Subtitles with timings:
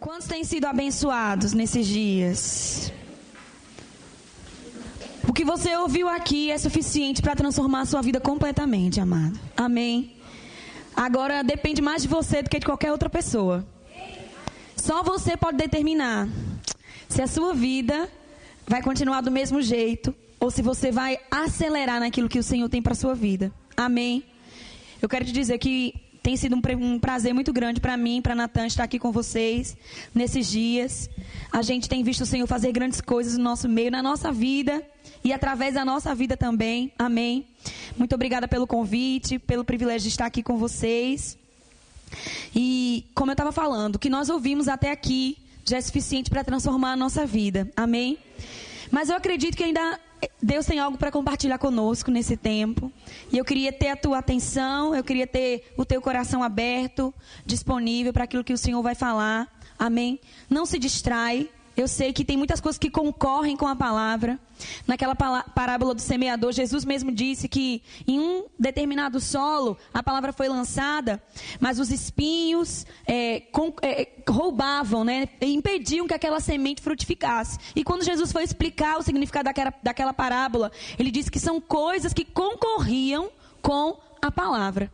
[0.00, 2.90] Quantos têm sido abençoados nesses dias?
[5.28, 9.38] O que você ouviu aqui é suficiente para transformar a sua vida completamente, amado.
[9.54, 10.16] Amém.
[10.96, 13.62] Agora depende mais de você do que de qualquer outra pessoa.
[14.74, 16.26] Só você pode determinar
[17.06, 18.08] se a sua vida
[18.66, 22.80] vai continuar do mesmo jeito ou se você vai acelerar naquilo que o Senhor tem
[22.80, 23.52] para sua vida.
[23.76, 24.24] Amém.
[25.02, 28.66] Eu quero te dizer que tem sido um, prazer muito grande para mim, para Natan
[28.66, 29.76] estar aqui com vocês
[30.14, 31.08] nesses dias.
[31.50, 34.82] A gente tem visto o Senhor fazer grandes coisas no nosso meio, na nossa vida
[35.24, 36.92] e através da nossa vida também.
[36.98, 37.46] Amém.
[37.96, 41.38] Muito obrigada pelo convite, pelo privilégio de estar aqui com vocês.
[42.54, 46.44] E como eu estava falando, o que nós ouvimos até aqui já é suficiente para
[46.44, 47.70] transformar a nossa vida.
[47.76, 48.18] Amém.
[48.90, 49.98] Mas eu acredito que ainda
[50.42, 52.92] Deus tem algo para compartilhar conosco nesse tempo.
[53.32, 58.12] E eu queria ter a tua atenção, eu queria ter o teu coração aberto, disponível
[58.12, 59.48] para aquilo que o Senhor vai falar.
[59.78, 60.20] Amém?
[60.48, 61.48] Não se distrai.
[61.76, 64.38] Eu sei que tem muitas coisas que concorrem com a palavra.
[64.86, 70.48] Naquela parábola do semeador, Jesus mesmo disse que em um determinado solo a palavra foi
[70.48, 71.22] lançada,
[71.58, 77.58] mas os espinhos é, com, é, roubavam, né, impediam que aquela semente frutificasse.
[77.74, 82.12] E quando Jesus foi explicar o significado daquela, daquela parábola, ele disse que são coisas
[82.12, 83.30] que concorriam
[83.62, 84.92] com a palavra.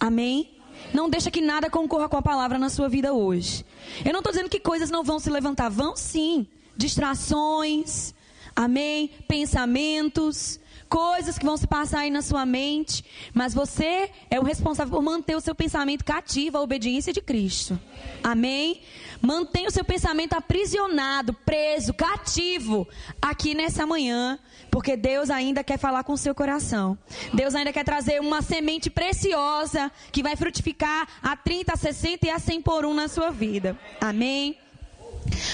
[0.00, 0.53] Amém?
[0.92, 3.64] Não deixa que nada concorra com a palavra na sua vida hoje.
[4.04, 5.68] Eu não estou dizendo que coisas não vão se levantar.
[5.68, 6.46] Vão sim.
[6.76, 8.12] Distrações,
[8.54, 9.10] amém?
[9.28, 10.58] Pensamentos,
[10.94, 13.04] coisas que vão se passar aí na sua mente.
[13.34, 17.76] Mas você é o responsável por manter o seu pensamento cativo à obediência de Cristo.
[18.22, 18.80] Amém?
[19.20, 22.86] Mantenha o seu pensamento aprisionado, preso, cativo,
[23.20, 24.38] aqui nessa manhã,
[24.70, 26.96] porque Deus ainda quer falar com o seu coração.
[27.32, 32.30] Deus ainda quer trazer uma semente preciosa que vai frutificar a 30, a 60 e
[32.30, 33.76] a 100 por um na sua vida.
[34.00, 34.56] Amém?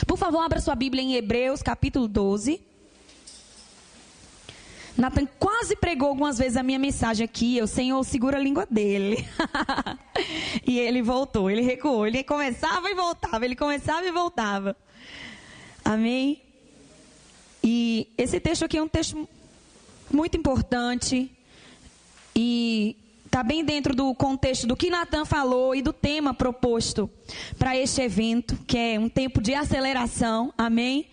[0.07, 2.69] Por favor, abra sua Bíblia em Hebreus, capítulo 12.
[5.00, 7.59] Nathan quase pregou algumas vezes a minha mensagem aqui.
[7.62, 9.27] O Senhor segura a língua dele.
[10.66, 12.06] e ele voltou, ele recuou.
[12.06, 14.77] Ele começava e voltava, ele começava e voltava.
[15.83, 16.43] Amém?
[17.65, 19.27] E esse texto aqui é um texto
[20.10, 21.31] muito importante.
[22.37, 22.94] E
[23.25, 27.09] está bem dentro do contexto do que Natan falou e do tema proposto
[27.59, 30.53] para este evento, que é um tempo de aceleração.
[30.59, 31.06] Amém?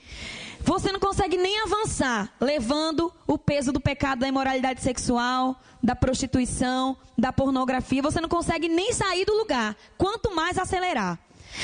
[0.68, 6.98] Você não consegue nem avançar levando o peso do pecado da imoralidade sexual, da prostituição,
[7.18, 8.02] da pornografia.
[8.02, 11.18] Você não consegue nem sair do lugar, quanto mais acelerar.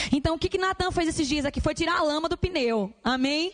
[0.10, 1.60] Então, o que, que Natan fez esses dias aqui?
[1.60, 2.94] Foi tirar a lama do pneu.
[3.04, 3.52] Amém?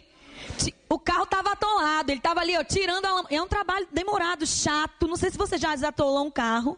[0.87, 3.27] O carro estava atolado, ele estava ali, ó, tirando a lama.
[3.31, 5.07] É um trabalho demorado, chato.
[5.07, 6.77] Não sei se você já desatolou um carro.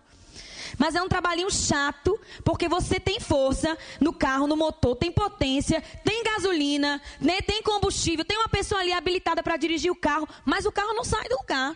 [0.78, 5.82] Mas é um trabalhinho chato, porque você tem força no carro, no motor, tem potência,
[6.04, 10.66] tem gasolina, né, tem combustível, tem uma pessoa ali habilitada para dirigir o carro, mas
[10.66, 11.76] o carro não sai do lugar.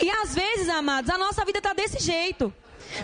[0.00, 2.52] E às vezes, amados, a nossa vida está desse jeito.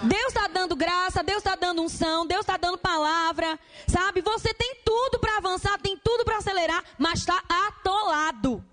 [0.02, 4.22] Deus está dando graça, Deus está dando unção, Deus está dando palavra, sabe?
[4.22, 8.64] Você tem tudo para avançar, tem tudo para acelerar, mas está atolado.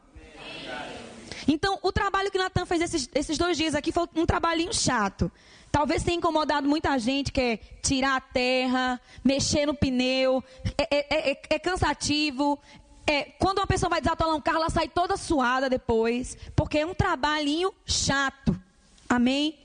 [1.47, 5.31] Então, o trabalho que Natan fez esses, esses dois dias aqui foi um trabalhinho chato.
[5.71, 10.43] Talvez tenha incomodado muita gente, que é tirar a terra, mexer no pneu,
[10.77, 12.59] é, é, é, é cansativo.
[13.07, 16.85] É, quando uma pessoa vai desatolar um carro, ela sai toda suada depois, porque é
[16.85, 18.59] um trabalhinho chato.
[19.07, 19.57] Amém?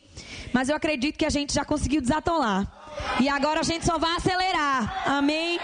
[0.53, 2.86] Mas eu acredito que a gente já conseguiu desatolar.
[3.21, 5.09] E agora a gente só vai acelerar.
[5.09, 5.59] Amém?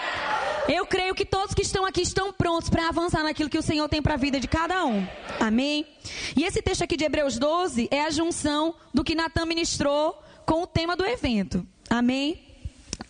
[0.69, 3.89] Eu creio que todos que estão aqui estão prontos para avançar naquilo que o Senhor
[3.89, 5.07] tem para a vida de cada um.
[5.41, 5.87] Amém?
[6.37, 10.63] E esse texto aqui de Hebreus 12 é a junção do que Natan ministrou com
[10.63, 11.67] o tema do evento.
[11.91, 12.41] Amém?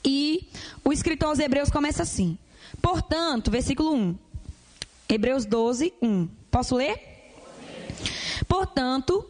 [0.04, 0.48] E
[0.84, 2.38] o escritor aos Hebreus começa assim:
[2.80, 4.18] Portanto, versículo 1.
[5.08, 6.28] Hebreus 12, 1.
[6.50, 6.98] Posso ler?
[8.48, 9.24] Portanto,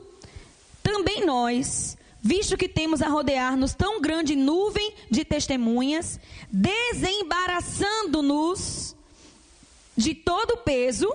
[0.83, 6.21] também nós, visto que temos a rodear-nos tão grande nuvem de testemunhas,
[6.51, 8.95] desembaraçando-nos
[9.97, 11.13] de todo o peso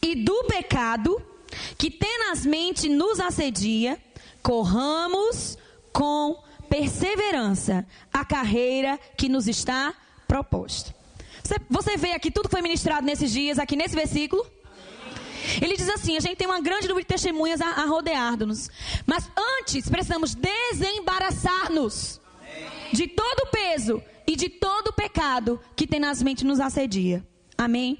[0.00, 1.20] e do pecado
[1.76, 3.98] que tenazmente nos assedia,
[4.42, 5.58] corramos
[5.92, 9.92] com perseverança a carreira que nos está
[10.26, 10.94] proposta.
[11.70, 14.46] Você, vê aqui tudo que foi ministrado nesses dias, aqui nesse versículo?
[15.60, 18.70] Ele diz assim: a gente tem uma grande número de testemunhas a, a rodear-nos.
[19.06, 19.28] Mas
[19.60, 22.20] antes precisamos desembaraçar-nos
[22.92, 27.24] de todo o peso e de todo o pecado que tenazmente nos assedia.
[27.56, 27.98] Amém?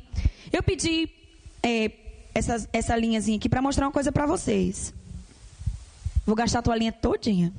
[0.53, 1.09] Eu pedi
[1.63, 1.91] é,
[2.35, 4.93] essa, essa linhazinha aqui para mostrar uma coisa para vocês.
[6.25, 7.53] Vou gastar a tua linha todinha.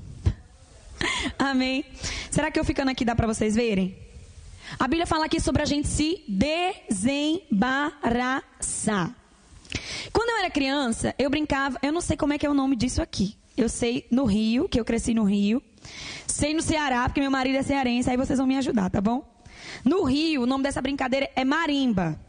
[1.38, 1.84] Amém.
[2.30, 3.98] Será que eu ficando aqui dá para vocês verem?
[4.78, 9.16] A Bíblia fala aqui sobre a gente se desembaraçar.
[10.12, 12.76] Quando eu era criança, eu brincava, eu não sei como é que é o nome
[12.76, 13.38] disso aqui.
[13.56, 15.62] Eu sei no Rio, que eu cresci no Rio.
[16.26, 19.28] Sei no Ceará, porque meu marido é cearense, aí vocês vão me ajudar, tá bom?
[19.84, 22.20] No Rio, o nome dessa brincadeira é marimba.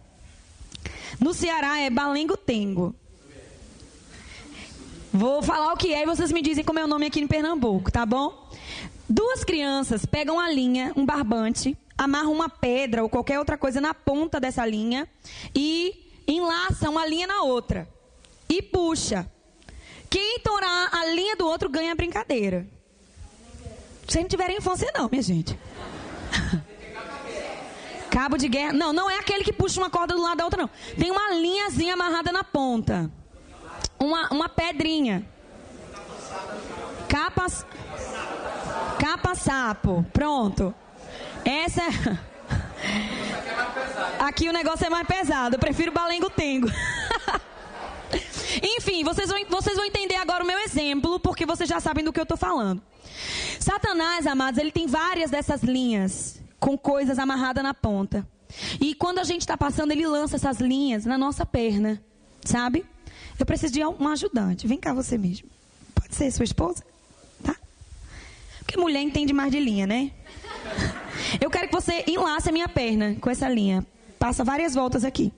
[1.20, 2.94] No Ceará é balengo-tengo.
[5.12, 7.26] Vou falar o que é e vocês me dizem como é o nome aqui em
[7.26, 8.48] Pernambuco, tá bom?
[9.08, 13.92] Duas crianças pegam a linha, um barbante, amarram uma pedra ou qualquer outra coisa na
[13.92, 15.08] ponta dessa linha
[15.54, 17.88] e enlaçam uma linha na outra.
[18.48, 19.30] E puxa.
[20.08, 22.66] Quem torar a linha do outro ganha a brincadeira.
[24.08, 25.56] Se não tiverem infância, não, minha gente.
[28.10, 28.72] Cabo de guerra.
[28.72, 30.70] Não, não é aquele que puxa uma corda do lado da outra, não.
[30.98, 33.08] Tem uma linhazinha amarrada na ponta.
[33.98, 35.24] Uma, uma pedrinha.
[37.08, 37.46] Capa.
[38.98, 40.04] Capa sapo.
[40.12, 40.74] Pronto.
[41.44, 42.18] Essa é.
[44.18, 45.56] Aqui o negócio é mais pesado.
[45.56, 46.68] Eu prefiro balengo-tengo.
[48.62, 52.12] Enfim, vocês vão, vocês vão entender agora o meu exemplo, porque vocês já sabem do
[52.12, 52.82] que eu estou falando.
[53.58, 58.26] Satanás, amados, ele tem várias dessas linhas com coisas amarradas na ponta.
[58.80, 62.02] E quando a gente está passando, ele lança essas linhas na nossa perna,
[62.44, 62.84] sabe?
[63.38, 64.66] Eu preciso de um ajudante.
[64.66, 65.48] Vem cá você mesmo.
[65.94, 66.84] Pode ser sua esposa?
[67.42, 67.56] Tá?
[68.58, 70.10] Porque mulher entende mais de linha, né?
[71.40, 73.86] Eu quero que você enlace a minha perna com essa linha.
[74.18, 75.32] Passa várias voltas aqui.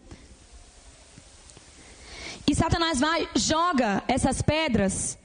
[2.47, 5.19] E Satanás vai, joga essas pedras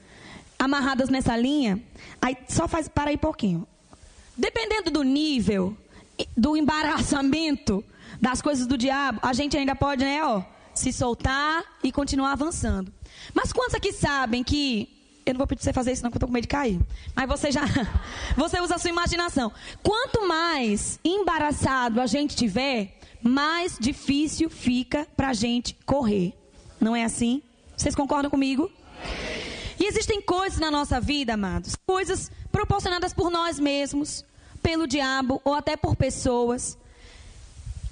[0.57, 1.81] amarradas nessa linha.
[2.21, 3.67] Aí só faz, para aí pouquinho.
[4.35, 5.75] Dependendo do nível
[6.35, 7.83] do embaraçamento
[8.21, 10.41] das coisas do diabo, a gente ainda pode, né, ó,
[10.73, 12.91] se soltar e continuar avançando.
[13.33, 14.96] Mas quantos aqui sabem que
[15.31, 16.79] eu não vou pedir você fazer isso não, porque eu tô com medo de cair.
[17.15, 17.61] Mas você já
[18.35, 19.51] você usa a sua imaginação.
[19.83, 26.33] Quanto mais embaraçado a gente tiver, mais difícil fica pra gente correr.
[26.79, 27.41] Não é assim?
[27.75, 28.71] Vocês concordam comigo?
[29.79, 34.25] E existem coisas na nossa vida, amados, coisas proporcionadas por nós mesmos,
[34.61, 36.77] pelo diabo ou até por pessoas.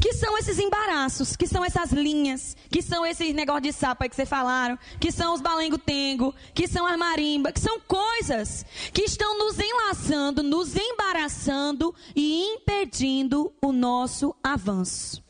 [0.05, 4.09] Que são esses embaraços, que são essas linhas, que são esses negócios de sapo aí
[4.09, 8.63] que vocês falaram, que são os balengo-tengo, que são as marimba, que são coisas
[8.93, 15.23] que estão nos enlaçando, nos embaraçando e impedindo o nosso avanço.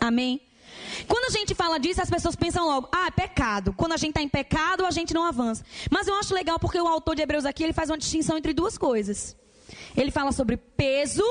[0.00, 0.40] Amém?
[1.06, 3.72] Quando a gente fala disso, as pessoas pensam logo, ah, é pecado.
[3.72, 5.64] Quando a gente está em pecado, a gente não avança.
[5.92, 8.52] Mas eu acho legal porque o autor de Hebreus aqui, ele faz uma distinção entre
[8.52, 9.36] duas coisas.
[9.96, 11.22] Ele fala sobre peso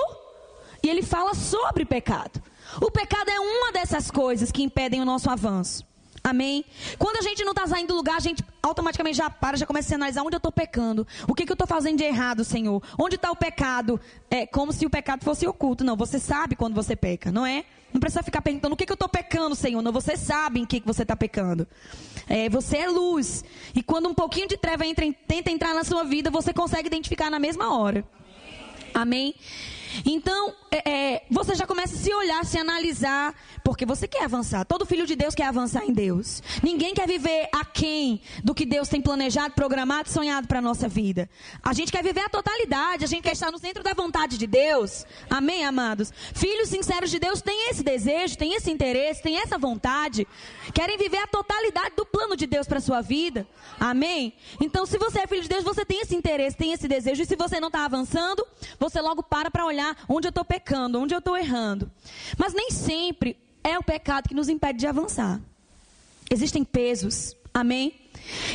[0.81, 2.41] e ele fala sobre pecado.
[2.81, 5.85] O pecado é uma dessas coisas que impedem o nosso avanço.
[6.23, 6.65] Amém?
[6.97, 9.93] Quando a gente não está saindo do lugar, a gente automaticamente já para, já começa
[9.93, 11.07] a analisar onde eu estou pecando.
[11.25, 12.83] O que, que eu estou fazendo de errado, Senhor?
[12.99, 13.99] Onde está o pecado?
[14.29, 15.85] É como se o pecado fosse oculto.
[15.85, 17.63] Não, você sabe quando você peca, não é?
[17.93, 19.81] Não precisa ficar perguntando o que, que eu estou pecando, Senhor.
[19.81, 21.65] Não, você sabe em que, que você está pecando.
[22.27, 23.45] É, você é luz.
[23.73, 27.29] E quando um pouquinho de treva entra, tenta entrar na sua vida, você consegue identificar
[27.29, 28.03] na mesma hora.
[28.93, 29.33] Amém?
[30.05, 34.65] Então, é, é, você já começa a se olhar, se analisar, porque você quer avançar.
[34.65, 36.41] Todo filho de Deus quer avançar em Deus.
[36.61, 41.29] Ninguém quer viver aquém do que Deus tem planejado, programado, sonhado para a nossa vida.
[41.63, 44.47] A gente quer viver a totalidade, a gente quer estar no centro da vontade de
[44.47, 45.05] Deus.
[45.29, 46.11] Amém, amados?
[46.33, 50.27] Filhos sinceros de Deus têm esse desejo, têm esse interesse, têm essa vontade.
[50.73, 53.47] Querem viver a totalidade do plano de Deus para a sua vida.
[53.79, 54.33] Amém?
[54.59, 57.21] Então, se você é filho de Deus, você tem esse interesse, tem esse desejo.
[57.21, 58.45] E se você não está avançando,
[58.79, 59.76] você logo para para olhar
[60.07, 61.91] onde eu estou pecando, onde eu estou errando.
[62.37, 65.39] Mas nem sempre é o pecado que nos impede de avançar.
[66.29, 67.93] Existem pesos, amém?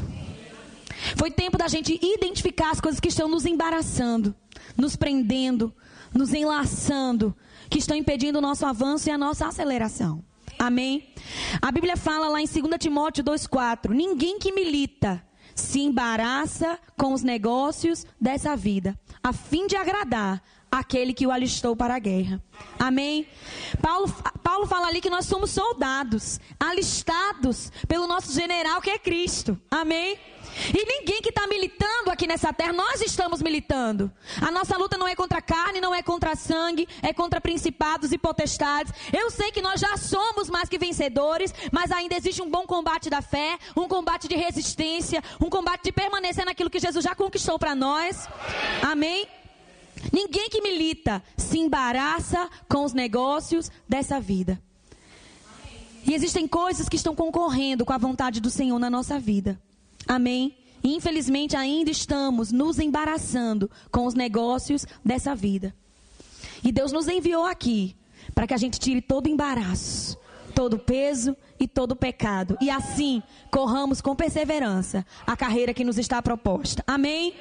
[1.15, 4.35] Foi tempo da gente identificar as coisas que estão nos embaraçando,
[4.77, 5.73] nos prendendo,
[6.13, 7.35] nos enlaçando,
[7.69, 10.23] que estão impedindo o nosso avanço e a nossa aceleração.
[10.57, 11.13] Amém?
[11.61, 15.23] A Bíblia fala lá em 2 Timóteo 2,4: Ninguém que milita
[15.55, 21.75] se embaraça com os negócios dessa vida, a fim de agradar aquele que o alistou
[21.75, 22.41] para a guerra.
[22.77, 23.27] Amém?
[23.81, 29.59] Paulo, Paulo fala ali que nós somos soldados, alistados pelo nosso general que é Cristo.
[29.69, 30.17] Amém?
[30.73, 34.11] E ninguém que está militando aqui nessa terra, nós estamos militando.
[34.41, 38.17] A nossa luta não é contra carne, não é contra sangue, é contra principados e
[38.17, 38.93] potestades.
[39.13, 43.09] Eu sei que nós já somos mais que vencedores, mas ainda existe um bom combate
[43.09, 47.57] da fé, um combate de resistência, um combate de permanecer naquilo que Jesus já conquistou
[47.57, 48.27] para nós.
[48.81, 49.27] Amém?
[50.11, 54.61] Ninguém que milita se embaraça com os negócios dessa vida.
[56.05, 59.59] E existem coisas que estão concorrendo com a vontade do Senhor na nossa vida.
[60.07, 60.57] Amém?
[60.83, 65.75] E infelizmente ainda estamos nos embaraçando com os negócios dessa vida.
[66.63, 67.95] E Deus nos enviou aqui
[68.33, 70.17] para que a gente tire todo embaraço,
[70.55, 72.57] todo peso e todo pecado.
[72.61, 76.83] E assim corramos com perseverança a carreira que nos está proposta.
[76.87, 77.33] Amém?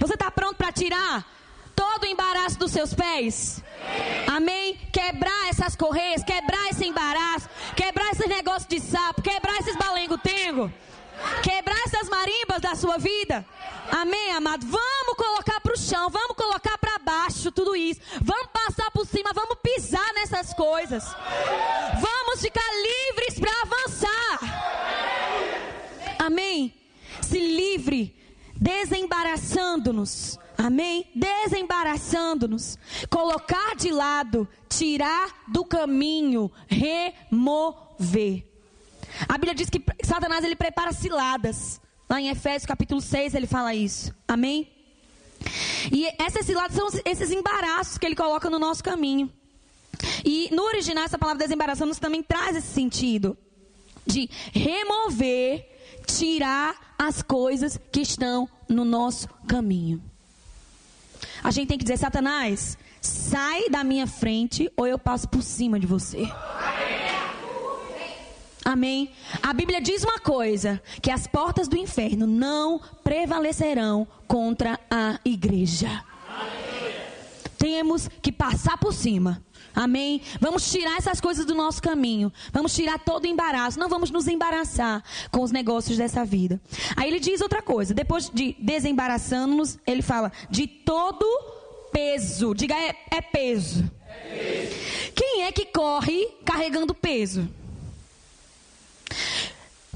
[0.00, 1.35] Você está pronto para tirar
[1.76, 3.62] todo o embaraço dos seus pés?
[4.26, 4.76] Amém?
[4.90, 10.72] Quebrar essas correias, quebrar esse embaraço, quebrar esses negócios de sapo, quebrar esses balengo-tengo.
[11.42, 13.44] Quebrar essas marimbas da sua vida.
[13.90, 14.66] Amém, amado?
[14.66, 18.00] Vamos colocar para o chão, vamos colocar para baixo tudo isso.
[18.20, 21.04] Vamos passar por cima, vamos pisar nessas coisas.
[22.00, 24.06] Vamos ficar livres para avançar.
[26.18, 26.74] Amém?
[27.22, 28.14] Se livre,
[28.54, 30.38] desembaraçando-nos.
[30.56, 31.10] Amém?
[31.14, 32.78] Desembaraçando-nos.
[33.10, 38.44] Colocar de lado, tirar do caminho, remover.
[39.28, 41.80] A Bíblia diz que Satanás ele prepara ciladas.
[42.08, 44.14] Lá em Efésios capítulo 6 ele fala isso.
[44.26, 44.70] Amém?
[45.92, 49.30] E essas ciladas são esses embaraços que ele coloca no nosso caminho.
[50.24, 53.36] E no original essa palavra desembaraçando também traz esse sentido
[54.06, 55.66] de remover,
[56.06, 60.02] tirar as coisas que estão no nosso caminho.
[61.46, 65.78] A gente tem que dizer, Satanás, sai da minha frente ou eu passo por cima
[65.78, 66.28] de você.
[68.64, 69.12] Amém.
[69.40, 76.02] A Bíblia diz uma coisa: que as portas do inferno não prevalecerão contra a igreja.
[77.56, 79.40] Temos que passar por cima.
[79.76, 80.22] Amém?
[80.40, 82.32] Vamos tirar essas coisas do nosso caminho.
[82.50, 83.78] Vamos tirar todo o embaraço.
[83.78, 86.58] Não vamos nos embaraçar com os negócios dessa vida.
[86.96, 87.92] Aí ele diz outra coisa.
[87.92, 91.26] Depois de desembaraçando-nos, ele fala de todo
[91.92, 92.54] peso.
[92.54, 93.84] Diga é, é peso.
[94.08, 95.12] é peso.
[95.14, 97.46] Quem é que corre carregando peso?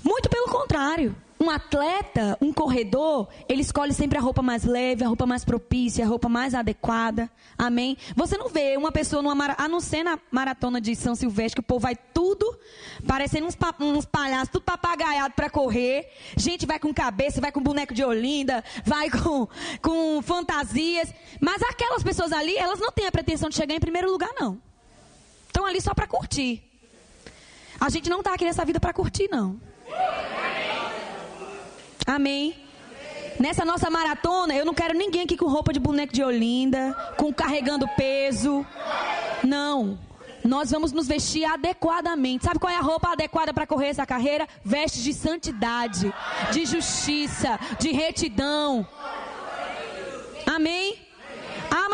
[0.04, 1.16] Muito pelo contrário.
[1.42, 6.04] Um atleta, um corredor, ele escolhe sempre a roupa mais leve, a roupa mais propícia,
[6.04, 7.30] a roupa mais adequada.
[7.56, 7.96] Amém?
[8.14, 11.54] Você não vê uma pessoa numa maratona, a não ser na maratona de São Silvestre,
[11.54, 12.44] que o povo vai tudo,
[13.06, 16.12] parecendo uns, uns palhaços, tudo papagaiado para correr.
[16.36, 19.48] Gente vai com cabeça, vai com boneco de Olinda, vai com,
[19.80, 21.10] com fantasias.
[21.40, 24.60] Mas aquelas pessoas ali, elas não têm a pretensão de chegar em primeiro lugar, não.
[25.46, 26.62] Estão ali só para curtir.
[27.80, 29.58] A gente não está aqui nessa vida para curtir, não.
[32.10, 32.56] Amém.
[33.38, 37.32] Nessa nossa maratona, eu não quero ninguém aqui com roupa de boneco de Olinda, com
[37.32, 38.66] carregando peso.
[39.44, 39.96] Não.
[40.42, 42.44] Nós vamos nos vestir adequadamente.
[42.44, 44.48] Sabe qual é a roupa adequada para correr essa carreira?
[44.64, 46.12] Vestes de santidade,
[46.50, 48.84] de justiça, de retidão.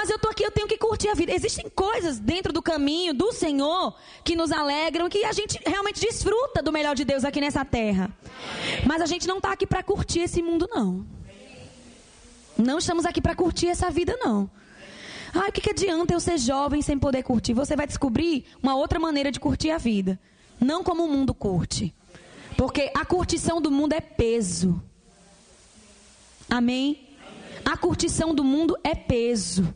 [0.06, 1.32] Mas eu tô aqui, eu tenho que curtir a vida.
[1.32, 6.62] Existem coisas dentro do caminho do Senhor que nos alegram, que a gente realmente desfruta
[6.62, 8.08] do melhor de Deus aqui nessa terra.
[8.86, 11.04] Mas a gente não está aqui para curtir esse mundo, não.
[12.56, 14.48] Não estamos aqui para curtir essa vida, não.
[15.34, 17.52] Ah, o que, que adianta eu ser jovem sem poder curtir?
[17.54, 20.20] Você vai descobrir uma outra maneira de curtir a vida.
[20.60, 21.92] Não como o mundo curte.
[22.56, 24.80] Porque a curtição do mundo é peso.
[26.48, 27.08] Amém?
[27.64, 29.74] A curtição do mundo é peso.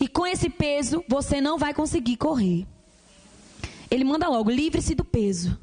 [0.00, 2.66] E com esse peso, você não vai conseguir correr.
[3.90, 5.58] Ele manda logo: livre-se do peso.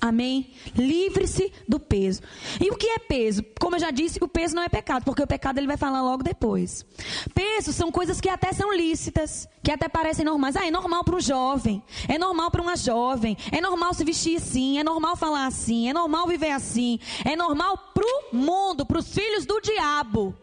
[0.00, 0.50] Amém?
[0.74, 2.22] Livre-se do peso.
[2.60, 3.44] E o que é peso?
[3.60, 6.02] Como eu já disse, o peso não é pecado, porque o pecado ele vai falar
[6.02, 6.84] logo depois.
[7.32, 10.56] Peso são coisas que até são lícitas, que até parecem normais.
[10.56, 14.38] Ah, é normal para um jovem, é normal para uma jovem, é normal se vestir
[14.38, 18.98] assim, é normal falar assim, é normal viver assim, é normal para o mundo, para
[18.98, 20.34] os filhos do diabo.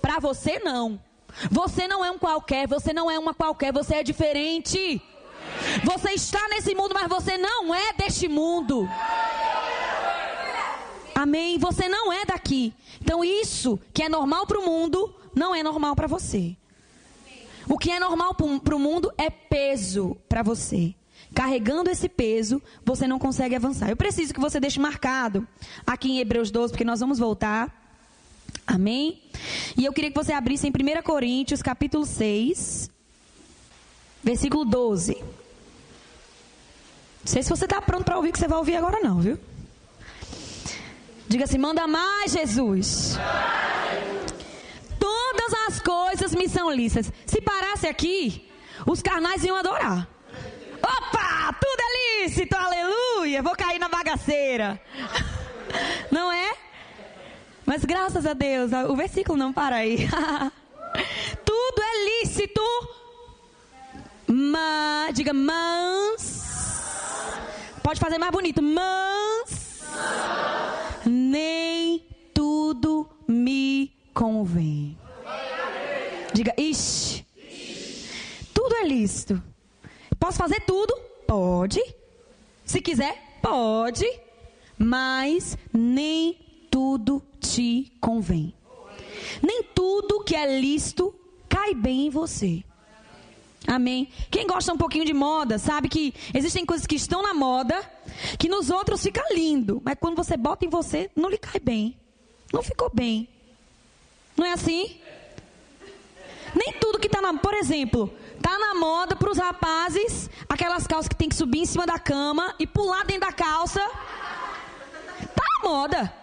[0.00, 1.00] Para você não.
[1.50, 5.00] Você não é um qualquer, você não é uma qualquer, você é diferente.
[5.84, 8.88] Você está nesse mundo, mas você não é deste mundo.
[11.14, 11.58] Amém?
[11.58, 12.74] Você não é daqui.
[13.00, 16.56] Então isso que é normal para o mundo, não é normal para você.
[17.68, 20.94] O que é normal para o mundo é peso para você.
[21.34, 23.88] Carregando esse peso, você não consegue avançar.
[23.88, 25.46] Eu preciso que você deixe marcado
[25.86, 27.79] aqui em Hebreus 12, porque nós vamos voltar.
[28.66, 29.22] Amém?
[29.76, 32.90] E eu queria que você abrisse em 1 Coríntios, capítulo 6,
[34.22, 35.16] versículo 12.
[37.20, 39.20] Não sei se você está pronto para ouvir o que você vai ouvir agora, não,
[39.20, 39.38] viu?
[41.28, 43.16] Diga assim: manda mais, Jesus.
[44.98, 47.12] Todas as coisas me são lícitas.
[47.26, 48.50] Se parasse aqui,
[48.86, 50.08] os carnais iam adorar.
[50.82, 53.42] Opa, tudo é lícito, aleluia.
[53.42, 54.80] Vou cair na bagaceira.
[56.10, 56.56] Não é?
[57.70, 59.98] Mas graças a Deus, o versículo não para aí.
[61.46, 62.60] Tudo é lícito,
[64.26, 66.42] mas, diga, mas,
[67.80, 69.84] pode fazer mais bonito, mas,
[71.06, 74.98] nem tudo me convém.
[76.34, 77.24] Diga, ixi,
[78.52, 79.40] tudo é lícito.
[80.18, 80.92] Posso fazer tudo?
[81.24, 81.80] Pode.
[82.64, 84.04] Se quiser, pode.
[84.76, 88.54] Mas nem tudo te convém.
[89.42, 91.14] Nem tudo que é lícito
[91.48, 92.62] cai bem em você.
[93.66, 94.08] Amém.
[94.30, 97.78] Quem gosta um pouquinho de moda sabe que existem coisas que estão na moda
[98.38, 101.96] que nos outros fica lindo, mas quando você bota em você não lhe cai bem.
[102.52, 103.28] Não ficou bem.
[104.36, 104.98] Não é assim?
[106.54, 108.12] Nem tudo que está na, por exemplo,
[108.42, 111.98] tá na moda para os rapazes aquelas calças que tem que subir em cima da
[111.98, 113.80] cama e pular dentro da calça.
[115.34, 116.19] Tá na moda.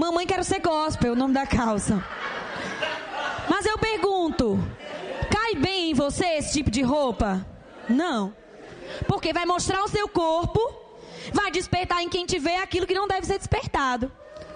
[0.00, 2.02] Mamãe quero ser gospel, o nome da calça.
[3.50, 4.58] Mas eu pergunto,
[5.30, 7.46] cai bem em você esse tipo de roupa?
[7.86, 8.34] Não.
[9.06, 10.58] Porque vai mostrar o seu corpo,
[11.34, 14.10] vai despertar em quem te vê aquilo que não deve ser despertado.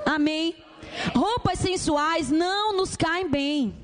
[0.06, 0.64] Amém.
[1.14, 3.76] Roupas sensuais não nos caem bem.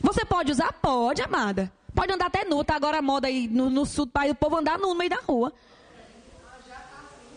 [0.00, 0.72] Você pode usar?
[0.72, 1.70] Pode, amada.
[1.94, 4.34] Pode andar até nu, tá agora a moda aí no, no sul do país, o
[4.34, 5.52] povo andar nu no meio da rua.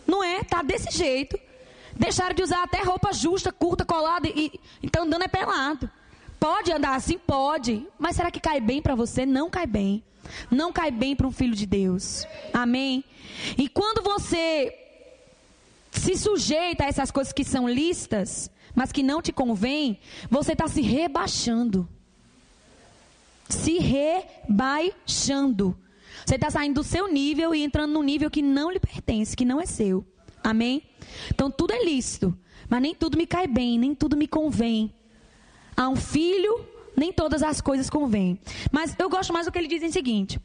[0.06, 0.42] Não é?
[0.44, 1.38] Tá desse jeito.
[1.98, 5.90] Deixaram de usar até roupa justa, curta, colada e então andando é pelado.
[6.38, 7.18] Pode andar assim?
[7.18, 7.86] Pode.
[7.98, 9.24] Mas será que cai bem para você?
[9.24, 10.02] Não cai bem.
[10.50, 12.26] Não cai bem para um filho de Deus.
[12.52, 13.04] Amém?
[13.56, 14.74] E quando você
[15.90, 19.98] se sujeita a essas coisas que são listas, mas que não te convém,
[20.30, 21.88] você está se rebaixando.
[23.48, 25.76] Se rebaixando.
[26.24, 29.44] Você está saindo do seu nível e entrando num nível que não lhe pertence, que
[29.44, 30.04] não é seu.
[30.42, 30.82] Amém?
[31.30, 32.36] Então tudo é lícito,
[32.68, 34.92] mas nem tudo me cai bem, nem tudo me convém.
[35.76, 36.64] A um filho,
[36.96, 38.38] nem todas as coisas convêm.
[38.72, 40.40] Mas eu gosto mais do que ele diz em seguinte: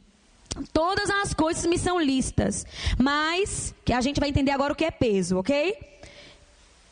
[0.72, 2.66] Todas as coisas me são listas,
[2.98, 5.76] mas que a gente vai entender agora o que é peso, ok?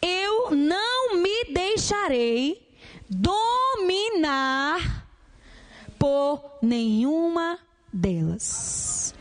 [0.01, 2.67] Eu não me deixarei
[3.09, 5.07] dominar
[5.99, 7.59] por nenhuma
[7.93, 9.15] delas.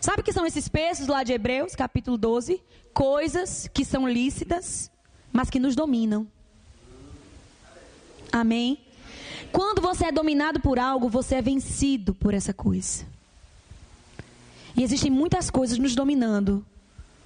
[0.00, 2.62] Sabe o que são esses pesos lá de Hebreus, capítulo 12?
[2.98, 4.90] Coisas que são lícitas,
[5.32, 6.26] mas que nos dominam.
[8.32, 8.76] Amém?
[9.52, 13.06] Quando você é dominado por algo, você é vencido por essa coisa.
[14.76, 16.66] E existem muitas coisas nos dominando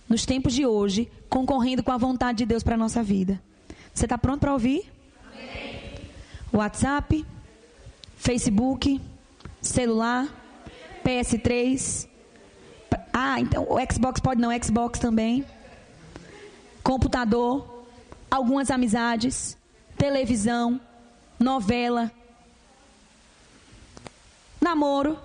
[0.07, 3.41] nos tempos de hoje, concorrendo com a vontade de Deus para a nossa vida.
[3.95, 4.93] Você está pronto para ouvir?
[5.33, 5.81] Amém.
[6.53, 7.25] WhatsApp,
[8.19, 9.01] Facebook,
[9.63, 10.29] celular,
[11.03, 12.07] PS3.
[13.11, 15.47] Ah, então o Xbox pode não, Xbox também.
[16.83, 17.85] Computador,
[18.31, 19.57] algumas amizades,
[19.97, 20.81] televisão,
[21.38, 22.11] novela,
[24.61, 25.18] namoro.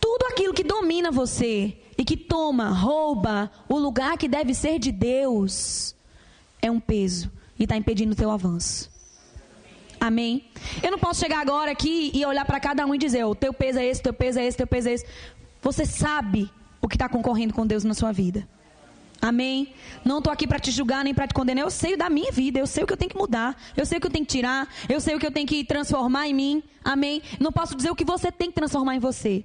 [0.00, 4.90] Tudo aquilo que domina você e que toma, rouba o lugar que deve ser de
[4.92, 5.94] Deus
[6.60, 8.90] é um peso e está impedindo o teu avanço.
[10.00, 10.44] Amém?
[10.82, 13.52] Eu não posso chegar agora aqui e olhar para cada um e dizer: o teu
[13.52, 15.06] peso é esse, teu peso é esse, teu peso é esse.
[15.60, 18.48] Você sabe o que está concorrendo com Deus na sua vida.
[19.20, 19.74] Amém?
[20.04, 21.64] Não estou aqui para te julgar nem para te condenar.
[21.64, 23.98] Eu sei da minha vida, eu sei o que eu tenho que mudar, eu sei
[23.98, 26.34] o que eu tenho que tirar, eu sei o que eu tenho que transformar em
[26.34, 26.62] mim.
[26.84, 27.22] Amém?
[27.40, 29.44] Não posso dizer o que você tem que transformar em você.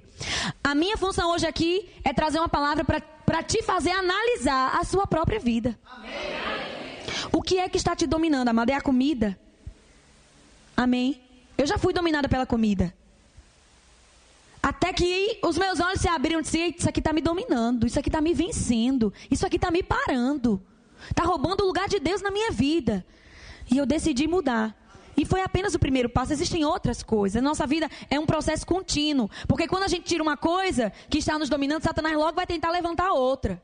[0.62, 5.06] A minha função hoje aqui é trazer uma palavra para te fazer analisar a sua
[5.06, 5.78] própria vida.
[5.84, 6.12] Amém.
[7.32, 8.72] O que é que está te dominando, amada?
[8.72, 9.38] É a comida?
[10.76, 11.20] Amém?
[11.58, 12.94] Eu já fui dominada pela comida.
[14.64, 17.98] Até que os meus olhos se abriram e disse: Isso aqui está me dominando, isso
[17.98, 20.58] aqui está me vencendo, isso aqui está me parando,
[21.10, 23.04] está roubando o lugar de Deus na minha vida.
[23.70, 24.74] E eu decidi mudar.
[25.18, 26.32] E foi apenas o primeiro passo.
[26.32, 27.42] Existem outras coisas.
[27.42, 29.28] Nossa vida é um processo contínuo.
[29.46, 32.70] Porque quando a gente tira uma coisa que está nos dominando, Satanás logo vai tentar
[32.70, 33.62] levantar outra.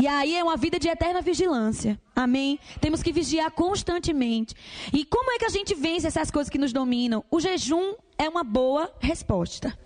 [0.00, 2.00] E aí é uma vida de eterna vigilância.
[2.16, 2.58] Amém?
[2.80, 4.54] Temos que vigiar constantemente.
[4.94, 7.22] E como é que a gente vence essas coisas que nos dominam?
[7.30, 9.78] O jejum é uma boa resposta.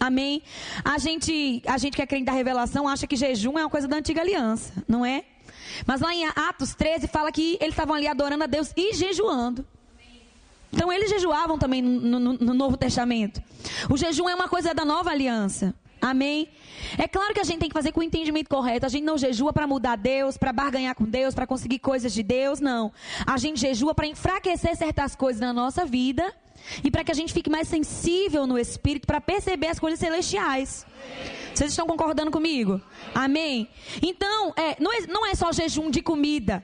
[0.00, 0.42] Amém?
[0.84, 3.86] A gente, a gente que é crente da revelação acha que jejum é uma coisa
[3.86, 5.24] da antiga aliança, não é?
[5.86, 9.64] Mas lá em Atos 13 fala que eles estavam ali adorando a Deus e jejuando.
[10.72, 13.40] Então eles jejuavam também no, no, no Novo Testamento.
[13.88, 15.72] O jejum é uma coisa da nova aliança.
[16.04, 16.50] Amém?
[16.98, 18.84] É claro que a gente tem que fazer com o entendimento correto.
[18.84, 22.22] A gente não jejua para mudar Deus, para barganhar com Deus, para conseguir coisas de
[22.22, 22.92] Deus, não.
[23.24, 26.30] A gente jejua para enfraquecer certas coisas na nossa vida
[26.82, 30.84] e para que a gente fique mais sensível no espírito para perceber as coisas celestiais.
[31.54, 32.82] Vocês estão concordando comigo?
[33.14, 33.66] Amém?
[34.02, 36.62] Então, é, não, é, não é só jejum de comida.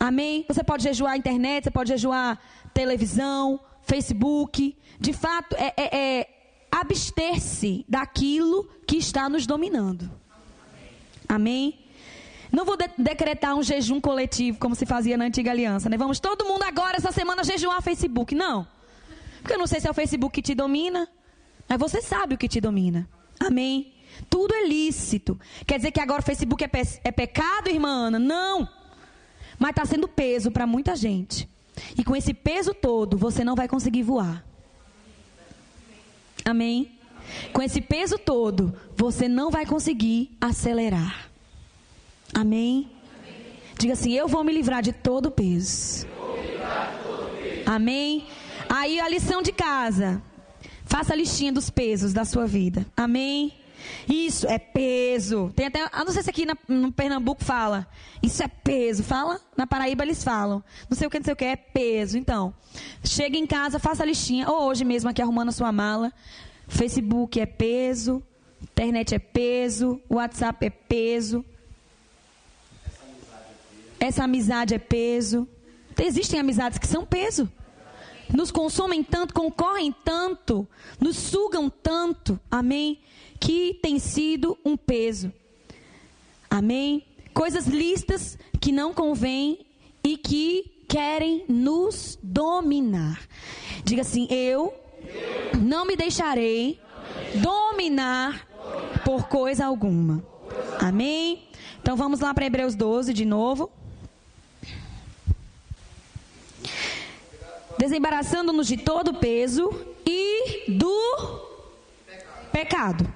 [0.00, 0.46] Amém?
[0.48, 2.40] Você pode jejuar a internet, você pode jejuar
[2.72, 4.74] televisão, Facebook.
[4.98, 6.35] De fato, é, é, é
[6.80, 10.10] abster-se daquilo que está nos dominando.
[11.28, 11.78] Amém?
[12.52, 15.96] Não vou de decretar um jejum coletivo, como se fazia na antiga aliança, né?
[15.96, 18.34] Vamos todo mundo agora, essa semana, jejuar Facebook.
[18.34, 18.66] Não.
[19.40, 21.08] Porque eu não sei se é o Facebook que te domina,
[21.68, 23.08] mas você sabe o que te domina.
[23.40, 23.92] Amém?
[24.28, 25.38] Tudo é lícito.
[25.66, 28.18] Quer dizer que agora o Facebook é, pe é pecado, irmã Ana?
[28.18, 28.68] Não.
[29.58, 31.48] Mas está sendo peso para muita gente.
[31.96, 34.44] E com esse peso todo, você não vai conseguir voar.
[36.46, 36.92] Amém?
[37.52, 41.28] Com esse peso todo, você não vai conseguir acelerar.
[42.32, 42.88] Amém?
[43.76, 46.06] Diga assim: Eu vou me livrar de todo peso.
[47.66, 48.26] Amém?
[48.68, 50.22] Aí a lição de casa.
[50.84, 52.86] Faça a listinha dos pesos da sua vida.
[52.96, 53.52] Amém?
[54.08, 55.52] Isso é peso.
[55.54, 57.86] Tem até, ah, não sei se aqui na, no Pernambuco fala.
[58.22, 59.02] Isso é peso.
[59.02, 59.40] Fala?
[59.56, 60.62] Na Paraíba eles falam.
[60.88, 62.16] Não sei o que, não sei o que, é peso.
[62.18, 62.54] Então,
[63.04, 64.48] chega em casa, faça a listinha.
[64.50, 66.12] Ou hoje mesmo aqui arrumando a sua mala.
[66.68, 68.22] Facebook é peso.
[68.62, 70.00] Internet é peso.
[70.08, 71.44] WhatsApp é peso.
[73.98, 75.48] Essa amizade é peso.
[75.98, 77.50] Existem amizades que são peso.
[78.32, 80.66] Nos consomem tanto, concorrem tanto,
[81.00, 82.38] nos sugam tanto.
[82.50, 83.00] Amém?
[83.40, 85.32] Que tem sido um peso.
[86.48, 87.04] Amém?
[87.34, 89.66] Coisas listas que não convêm
[90.02, 93.20] e que querem nos dominar.
[93.84, 94.74] Diga assim: eu
[95.58, 96.80] não me deixarei
[97.34, 98.46] dominar
[99.04, 100.24] por coisa alguma.
[100.80, 101.48] Amém?
[101.80, 103.70] Então vamos lá para Hebreus 12 de novo.
[107.78, 109.70] Desembaraçando-nos de todo o peso
[110.04, 111.46] e do
[112.50, 113.06] pecado.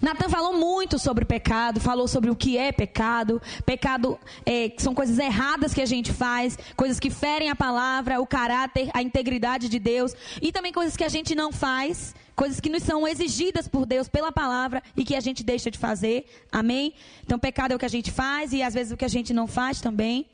[0.00, 3.42] Natan falou muito sobre pecado, falou sobre o que é pecado.
[3.66, 8.26] Pecado é, são coisas erradas que a gente faz, coisas que ferem a palavra, o
[8.26, 12.68] caráter, a integridade de Deus, e também coisas que a gente não faz, coisas que
[12.68, 16.26] nos são exigidas por Deus pela palavra e que a gente deixa de fazer.
[16.52, 16.94] Amém?
[17.24, 19.32] Então, pecado é o que a gente faz e às vezes o que a gente
[19.32, 20.26] não faz também.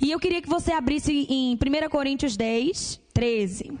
[0.00, 3.72] E eu queria que você abrisse em 1 Coríntios 10, 13.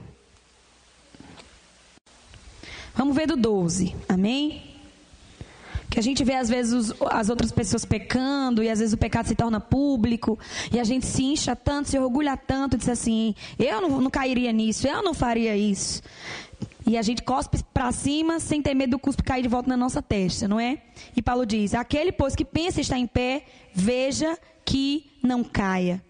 [2.94, 3.94] Vamos ver do 12.
[4.08, 4.75] Amém?
[5.96, 8.98] Que a gente vê às vezes os, as outras pessoas pecando e às vezes o
[8.98, 10.38] pecado se torna público
[10.70, 14.52] e a gente se incha tanto, se orgulha tanto, diz assim: eu não, não cairia
[14.52, 16.02] nisso, eu não faria isso.
[16.86, 19.76] E a gente cospe para cima sem ter medo do cuspe cair de volta na
[19.76, 20.82] nossa testa, não é?
[21.16, 26.04] E Paulo diz: aquele, pois, que pensa estar em pé, veja que não caia.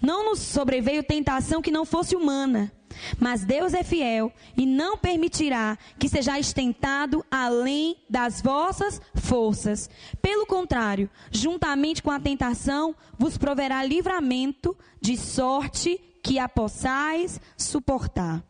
[0.00, 2.72] Não nos sobreveio tentação que não fosse humana
[3.18, 9.88] mas Deus é fiel e não permitirá que sejais tentado além das vossas forças.
[10.20, 18.42] Pelo contrário, juntamente com a tentação, vos proverá livramento, de sorte que a possais suportar.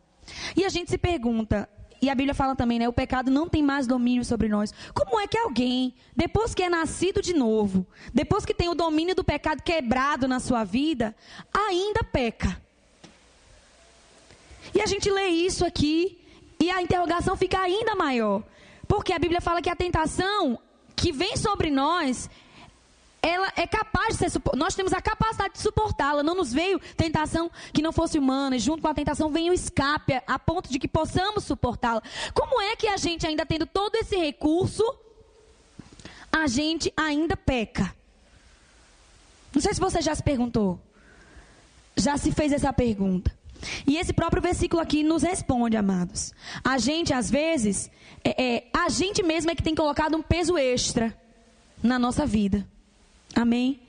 [0.55, 1.69] E a gente se pergunta,
[2.01, 2.87] e a Bíblia fala também, né?
[2.87, 4.73] O pecado não tem mais domínio sobre nós.
[4.93, 9.15] Como é que alguém, depois que é nascido de novo, depois que tem o domínio
[9.15, 11.15] do pecado quebrado na sua vida,
[11.53, 12.61] ainda peca?
[14.73, 16.17] E a gente lê isso aqui
[16.59, 18.43] e a interrogação fica ainda maior.
[18.87, 20.59] Porque a Bíblia fala que a tentação
[20.95, 22.29] que vem sobre nós,
[23.21, 26.23] ela é capaz de ser nós temos a capacidade de suportá-la.
[26.23, 29.53] Não nos veio tentação que não fosse humana, e junto com a tentação vem o
[29.53, 32.01] escape a ponto de que possamos suportá-la.
[32.33, 34.83] Como é que a gente ainda tendo todo esse recurso,
[36.31, 37.93] a gente ainda peca?
[39.53, 40.79] Não sei se você já se perguntou.
[41.95, 43.36] Já se fez essa pergunta.
[43.85, 46.33] E esse próprio versículo aqui nos responde, amados.
[46.63, 47.89] A gente, às vezes,
[48.23, 51.15] é, é, a gente mesmo é que tem colocado um peso extra
[51.81, 52.67] na nossa vida.
[53.35, 53.79] Amém?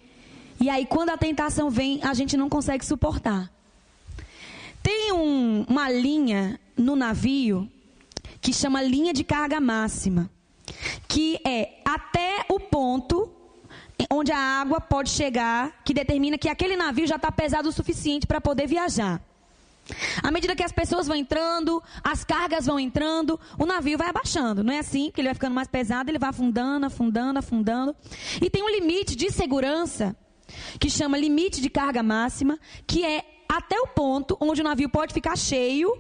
[0.61, 3.51] E aí, quando a tentação vem, a gente não consegue suportar.
[4.83, 7.69] Tem um, uma linha no navio
[8.41, 10.31] que chama linha de carga máxima,
[11.07, 13.31] que é até o ponto
[14.11, 18.27] onde a água pode chegar, que determina que aquele navio já está pesado o suficiente
[18.27, 19.21] para poder viajar.
[20.23, 24.63] À medida que as pessoas vão entrando, as cargas vão entrando, o navio vai abaixando.
[24.63, 27.97] Não é assim, porque ele vai ficando mais pesado, ele vai afundando, afundando, afundando.
[28.41, 30.17] E tem um limite de segurança,
[30.79, 35.15] que chama limite de carga máxima, que é até o ponto onde o navio pode
[35.15, 35.91] ficar cheio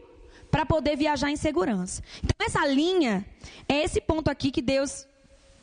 [0.50, 2.02] para poder viajar em segurança.
[2.22, 3.24] Então, essa linha
[3.68, 5.06] é esse ponto aqui que Deus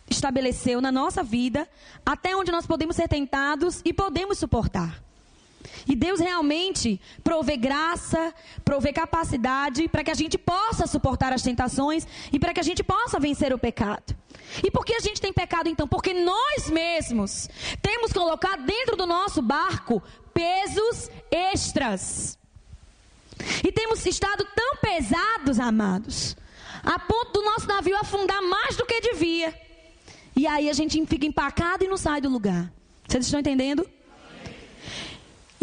[0.09, 1.67] estabeleceu na nossa vida,
[2.05, 5.03] até onde nós podemos ser tentados e podemos suportar.
[5.87, 12.07] E Deus realmente provê graça, provê capacidade para que a gente possa suportar as tentações
[12.31, 14.15] e para que a gente possa vencer o pecado.
[14.63, 15.87] E por que a gente tem pecado então?
[15.87, 17.49] Porque nós mesmos
[17.81, 20.01] temos colocado dentro do nosso barco
[20.33, 22.37] pesos extras.
[23.63, 26.35] E temos estado tão pesados, amados,
[26.83, 29.53] a ponto do nosso navio afundar mais do que devia.
[30.35, 32.71] E aí a gente fica empacado e não sai do lugar.
[33.07, 33.87] Vocês estão entendendo?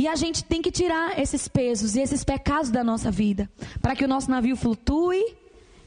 [0.03, 3.49] E a gente tem que tirar esses pesos e esses pecados da nossa vida,
[3.81, 5.37] para que o nosso navio flutue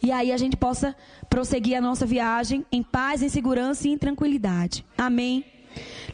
[0.02, 0.96] e aí a gente possa
[1.30, 4.86] prosseguir a nossa viagem em paz, em segurança e em tranquilidade.
[4.98, 5.44] Amém.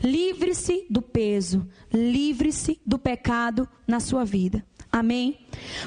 [0.01, 4.65] Livre-se do peso, livre-se do pecado na sua vida.
[4.91, 5.37] Amém?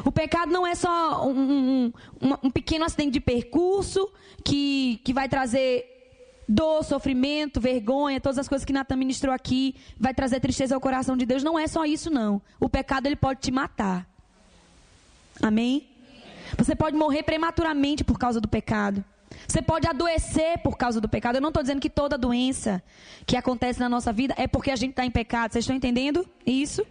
[0.05, 4.09] O pecado não é só um, um, um, um, pequeno acidente de percurso
[4.45, 5.94] que, que vai trazer
[6.49, 11.17] dor, sofrimento, vergonha, todas as coisas que Natan ministrou aqui, vai trazer tristeza ao coração
[11.17, 11.43] de Deus.
[11.43, 12.41] Não é só isso, não.
[12.61, 14.07] O pecado ele pode te matar.
[15.43, 15.89] Amém?
[16.57, 19.05] Você pode morrer prematuramente por causa do pecado.
[19.47, 21.37] Você pode adoecer por causa do pecado.
[21.37, 22.83] Eu não estou dizendo que toda doença
[23.27, 25.53] que acontece na nossa vida é porque a gente está em pecado.
[25.53, 26.85] Vocês estão entendendo isso?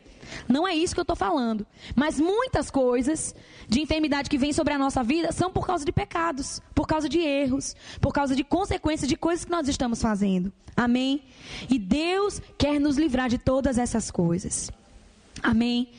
[0.48, 1.66] Não é isso que eu estou falando.
[1.96, 3.36] Mas muitas coisas
[3.68, 7.08] de enfermidade que vêm sobre a nossa vida são por causa de pecados, por causa
[7.10, 10.52] de erros, por causa de consequências de coisas que nós estamos fazendo.
[10.76, 11.24] Amém?
[11.70, 14.72] E Deus quer nos livrar de todas essas coisas.
[15.42, 15.90] Amém?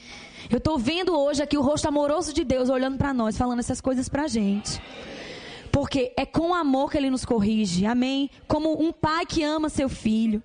[0.51, 3.81] Eu estou vendo hoje aqui o rosto amoroso de Deus olhando para nós, falando essas
[3.81, 4.81] coisas para a gente.
[5.75, 7.85] Porque é com amor que ele nos corrige.
[7.85, 8.31] Amém?
[8.47, 10.41] Como um pai que ama seu filho.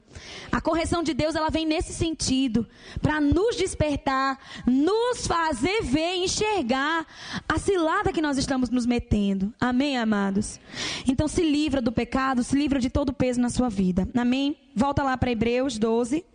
[0.52, 2.68] A correção de Deus, ela vem nesse sentido,
[3.00, 7.06] para nos despertar, nos fazer ver, enxergar
[7.48, 9.54] a cilada que nós estamos nos metendo.
[9.62, 10.60] Amém, amados.
[11.08, 14.10] Então se livra do pecado, se livra de todo o peso na sua vida.
[14.18, 14.58] Amém?
[14.76, 16.26] Volta lá para Hebreus 12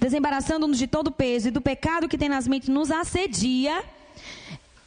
[0.00, 3.84] desembaraçando-nos de todo o peso e do pecado que tenazmente nos assedia,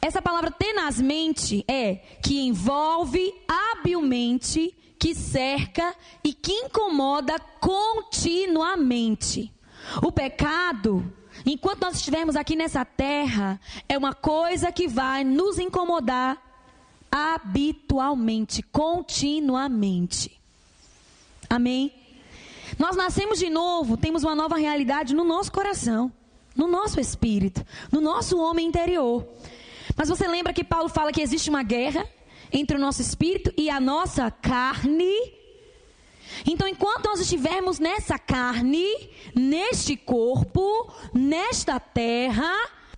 [0.06, 5.92] essa palavra tenazmente é que envolve habilmente, que cerca
[6.22, 9.52] e que incomoda continuamente.
[10.00, 11.12] O pecado,
[11.44, 16.40] enquanto nós estivermos aqui nessa terra, é uma coisa que vai nos incomodar
[17.10, 20.40] habitualmente, continuamente.
[21.50, 21.92] Amém?
[22.78, 26.12] Nós nascemos de novo, temos uma nova realidade no nosso coração,
[26.54, 29.26] no nosso espírito, no nosso homem interior.
[29.96, 32.06] Mas você lembra que Paulo fala que existe uma guerra
[32.52, 35.14] entre o nosso espírito e a nossa carne?
[36.44, 38.86] Então, enquanto nós estivermos nessa carne,
[39.34, 42.52] neste corpo, nesta terra,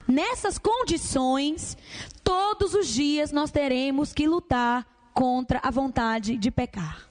[0.08, 1.76] nessas condições,
[2.24, 7.08] todos os dias nós teremos que lutar contra a vontade de pecar.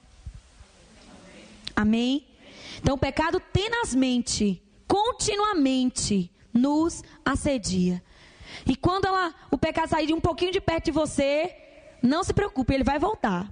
[1.74, 2.26] Amém?
[2.80, 8.02] Então, o pecado tenazmente, continuamente, nos assedia.
[8.66, 11.54] E quando ela, o pecado sair de um pouquinho de perto de você,
[12.02, 13.50] não se preocupe, ele vai voltar.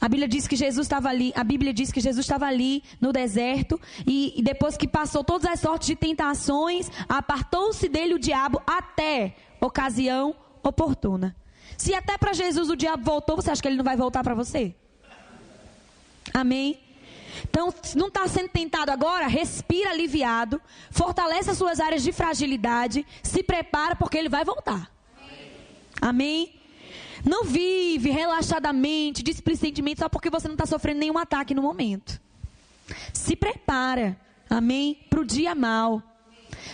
[0.00, 3.12] A Bíblia diz que Jesus estava ali, a Bíblia diz que Jesus estava ali no
[3.12, 8.62] deserto e, e depois que passou todas as sortes de tentações, apartou-se dele o diabo
[8.66, 11.34] até ocasião oportuna.
[11.76, 14.34] Se até para Jesus o diabo voltou, você acha que ele não vai voltar para
[14.34, 14.74] você?
[16.32, 16.78] Amém?
[17.44, 23.06] Então, se não está sendo tentado agora, respira aliviado, fortalece as suas áreas de fragilidade,
[23.22, 24.90] se prepara porque ele vai voltar.
[26.00, 26.54] Amém?
[27.24, 32.20] Não vive relaxadamente, displicentemente, só porque você não está sofrendo nenhum ataque no momento.
[33.12, 34.16] Se prepara,
[34.48, 35.04] amém?
[35.10, 36.02] Para o dia mal.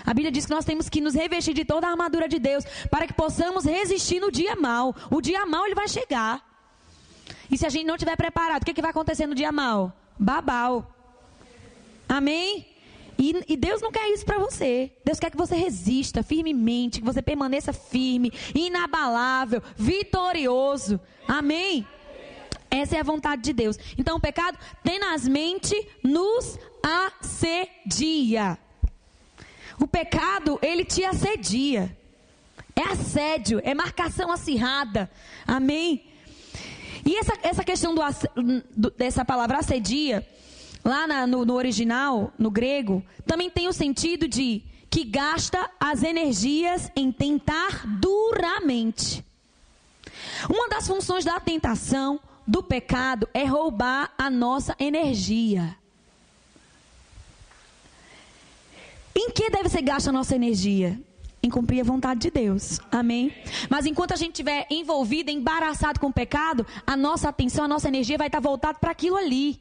[0.05, 2.64] A Bíblia diz que nós temos que nos revestir de toda a armadura de Deus
[2.90, 4.94] para que possamos resistir no dia mal.
[5.11, 6.42] O dia mal ele vai chegar.
[7.51, 9.92] E se a gente não estiver preparado, o que, que vai acontecer no dia mal?
[10.18, 10.94] Babau.
[12.09, 12.66] Amém?
[13.18, 14.90] E, e, Deus não quer isso para você.
[15.05, 21.01] Deus quer que você resista firmemente, que você permaneça firme, inabalável, vitorioso.
[21.29, 21.87] Amém?
[22.70, 23.79] Essa é a vontade de Deus.
[23.96, 28.59] Então o pecado tenazmente nos assedia.
[29.79, 31.96] O pecado, ele te assedia.
[32.75, 35.11] É assédio, é marcação acirrada.
[35.46, 36.12] Amém?
[37.04, 38.02] E essa, essa questão do,
[38.76, 40.26] do, dessa palavra assedia,
[40.84, 46.02] lá na, no, no original, no grego, também tem o sentido de que gasta as
[46.02, 49.24] energias em tentar duramente.
[50.48, 55.76] Uma das funções da tentação, do pecado, é roubar a nossa energia.
[59.14, 61.00] Em que deve ser gasta a nossa energia?
[61.42, 62.81] Em cumprir a vontade de Deus.
[62.90, 63.35] Amém?
[63.68, 67.88] Mas enquanto a gente estiver envolvido, embaraçado com o pecado, a nossa atenção, a nossa
[67.88, 69.61] energia vai estar voltada para aquilo ali.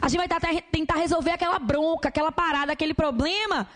[0.00, 0.40] A gente vai estar,
[0.72, 3.68] tentar resolver aquela bronca, aquela parada, aquele problema.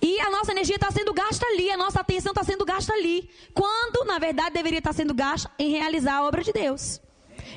[0.00, 3.30] E a nossa energia está sendo gasta ali, a nossa atenção está sendo gasta ali.
[3.54, 7.00] Quando, na verdade, deveria estar sendo gasta em realizar a obra de Deus.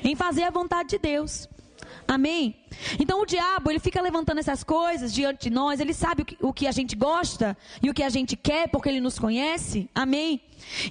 [0.04, 1.48] Em fazer a vontade de Deus.
[2.08, 2.54] Amém?
[3.00, 6.36] Então o diabo, ele fica levantando essas coisas diante de nós, ele sabe o que,
[6.40, 9.90] o que, a gente gosta e o que a gente quer, porque ele nos conhece.
[9.94, 10.40] Amém?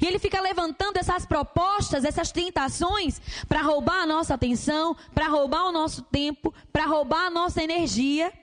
[0.01, 5.67] E ele fica levantando essas propostas, essas tentações, para roubar a nossa atenção, para roubar
[5.67, 8.33] o nosso tempo, para roubar a nossa energia.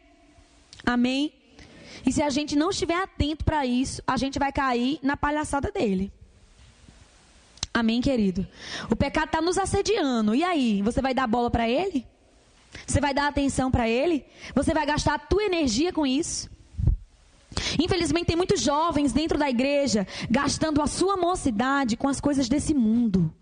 [0.85, 1.33] Amém?
[2.07, 5.71] E se a gente não estiver atento para isso, a gente vai cair na palhaçada
[5.71, 6.11] dele.
[7.73, 8.47] Amém, querido?
[8.91, 10.35] O pecado está nos assediando.
[10.35, 12.07] E aí, você vai dar bola para ele?
[12.87, 14.25] Você vai dar atenção para ele?
[14.55, 16.51] Você vai gastar a tua energia com isso?
[17.79, 22.75] Infelizmente tem muitos jovens dentro da igreja gastando a sua mocidade com as coisas desse
[22.75, 23.33] mundo.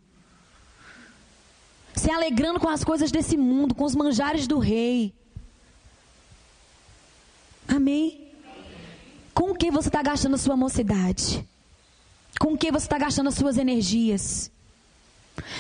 [1.95, 5.13] Se alegrando com as coisas desse mundo, com os manjares do rei.
[7.69, 8.29] Amém?
[9.35, 11.47] Com o que você está gastando a sua mocidade?
[12.39, 14.51] Com o que você está gastando as suas energias?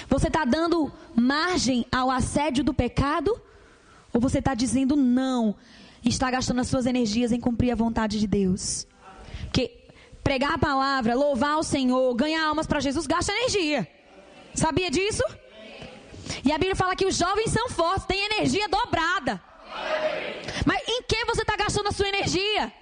[0.08, 3.40] Você está dando margem ao assédio do pecado?
[4.12, 5.54] Ou você está dizendo não
[6.04, 8.86] e está gastando as suas energias em cumprir a vontade de Deus?
[9.44, 9.88] Porque
[10.22, 13.86] pregar a palavra, louvar o Senhor, ganhar almas para Jesus, gasta energia.
[14.54, 15.22] Sabia disso?
[16.44, 19.40] E a Bíblia fala que os jovens são fortes, têm energia dobrada.
[20.66, 22.72] Mas em que você está gastando a sua energia?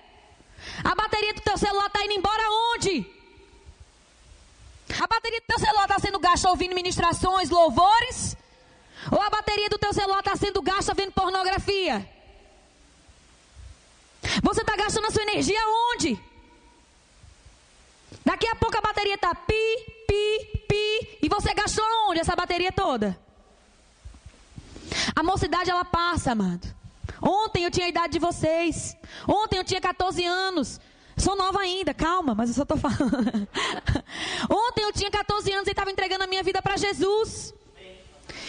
[0.83, 2.43] A bateria do teu celular está indo embora
[2.75, 3.07] onde?
[5.01, 8.37] A bateria do teu celular está sendo gasta ouvindo ministrações, louvores?
[9.11, 12.09] Ou a bateria do teu celular está sendo gasta vendo pornografia?
[14.43, 15.61] Você está gastando a sua energia
[15.93, 16.19] onde?
[18.25, 21.19] Daqui a pouco a bateria está pi, pi, pi.
[21.23, 23.19] E você gastou onde essa bateria toda?
[25.15, 26.67] A mocidade ela passa, amado.
[27.23, 28.97] Ontem eu tinha a idade de vocês.
[29.27, 30.81] Ontem eu tinha 14 anos.
[31.17, 33.49] Sou nova ainda, calma, mas eu só estou falando.
[34.49, 37.53] Ontem eu tinha 14 anos e estava entregando a minha vida para Jesus.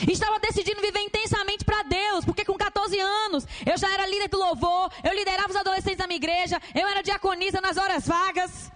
[0.07, 4.37] Estava decidindo viver intensamente para Deus, porque com 14 anos eu já era líder do
[4.37, 8.71] louvor, eu liderava os adolescentes da minha igreja, eu era diaconisa nas horas vagas.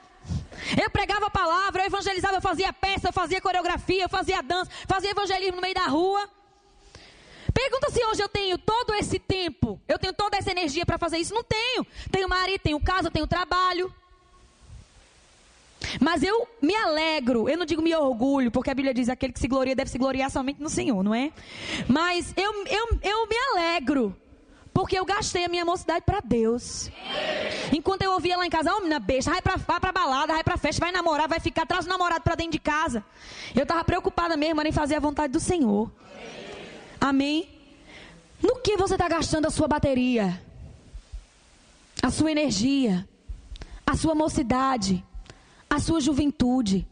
[0.81, 4.71] Eu pregava a palavra, eu evangelizava, eu fazia peça, eu fazia coreografia, eu fazia dança,
[4.87, 6.29] fazia evangelismo no meio da rua.
[7.53, 11.17] Pergunta se hoje eu tenho todo esse tempo, eu tenho toda essa energia para fazer
[11.17, 11.33] isso.
[11.33, 11.85] Não tenho.
[12.11, 13.93] Tenho marido, tenho casa, tenho trabalho.
[15.99, 19.39] Mas eu me alegro, eu não digo me orgulho, porque a Bíblia diz aquele que
[19.39, 21.31] se gloria deve se gloriar somente no Senhor, não é?
[21.87, 24.15] Mas eu, eu, eu me alegro,
[24.73, 26.89] porque eu gastei a minha mocidade para Deus.
[27.71, 30.33] Enquanto eu ouvia lá em casa, ó, oh, menina besta, vai pra, vai pra balada,
[30.33, 33.03] vai pra festa, vai namorar, vai ficar, traz o namorado para dentro de casa.
[33.55, 35.91] Eu estava preocupada mesmo em fazer a vontade do Senhor.
[36.99, 37.49] Amém?
[38.41, 40.41] No que você está gastando a sua bateria?
[42.01, 43.07] A sua energia?
[43.85, 45.03] A sua mocidade?
[45.73, 46.87] A sua juventude.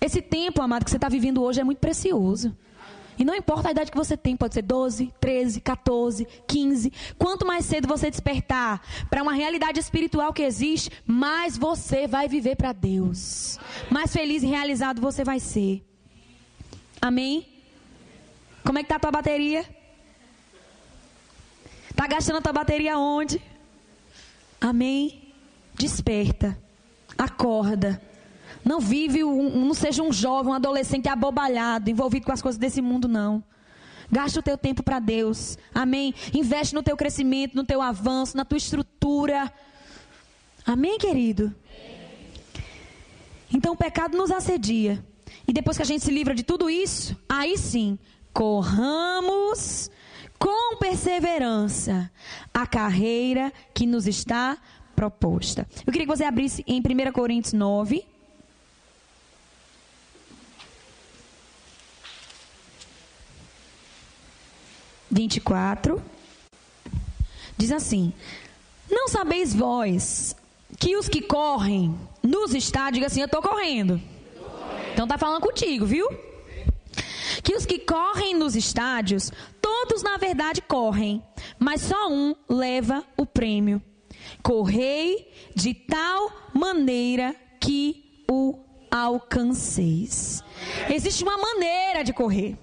[0.00, 2.56] Esse tempo, amado, que você está vivendo hoje é muito precioso.
[3.18, 6.92] E não importa a idade que você tem, pode ser 12, 13, 14, 15.
[7.18, 12.56] Quanto mais cedo você despertar para uma realidade espiritual que existe, mais você vai viver
[12.56, 13.58] para Deus.
[13.90, 15.84] Mais feliz e realizado você vai ser.
[16.98, 17.46] Amém?
[18.64, 19.66] Como é que tá a tua bateria?
[21.94, 23.42] Tá gastando a tua bateria onde?
[24.58, 25.34] Amém?
[25.74, 26.61] Desperta.
[27.16, 28.00] Acorda.
[28.64, 32.80] Não vive, um, não seja um jovem, um adolescente abobalhado, envolvido com as coisas desse
[32.80, 33.42] mundo, não.
[34.10, 35.56] Gasta o teu tempo para Deus.
[35.74, 36.14] Amém?
[36.34, 39.52] Investe no teu crescimento, no teu avanço, na tua estrutura.
[40.66, 41.54] Amém, querido?
[43.52, 45.04] Então o pecado nos assedia.
[45.46, 47.98] E depois que a gente se livra de tudo isso, aí sim,
[48.32, 49.90] corramos
[50.38, 52.10] com perseverança
[52.52, 54.58] a carreira que nos está
[54.94, 55.66] proposta.
[55.86, 58.04] Eu queria que você abrisse em 1 Coríntios 9.
[65.10, 66.02] Vinte e quatro
[67.56, 68.12] diz assim:
[68.90, 70.34] Não sabeis vós
[70.78, 74.00] que os que correm nos estádios, diga assim, eu estou correndo.
[74.92, 76.08] Então tá falando contigo, viu?
[77.42, 81.22] Que os que correm nos estádios, todos na verdade correm,
[81.58, 83.82] mas só um leva o prêmio.
[84.42, 88.58] Correi de tal maneira que o
[88.90, 90.42] alcanceis.
[90.90, 92.56] Existe uma maneira de correr.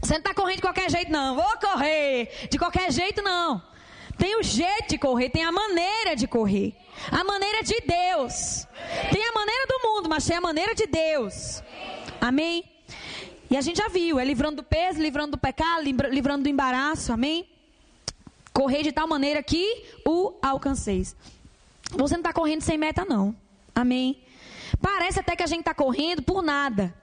[0.00, 1.34] Você não está correndo de qualquer jeito, não.
[1.34, 3.62] Vou correr de qualquer jeito, não.
[4.16, 6.74] Tem o jeito de correr, tem a maneira de correr.
[7.10, 8.66] A maneira de Deus.
[9.10, 11.62] Tem a maneira do mundo, mas tem a maneira de Deus.
[12.20, 12.64] Amém?
[13.50, 17.12] E a gente já viu, é livrando do peso, livrando do pecado, livrando do embaraço.
[17.12, 17.48] Amém?
[18.52, 21.16] Correr de tal maneira que o alcanceis.
[21.92, 23.34] Você não está correndo sem meta, não.
[23.74, 24.18] Amém?
[24.80, 26.94] Parece até que a gente está correndo por nada.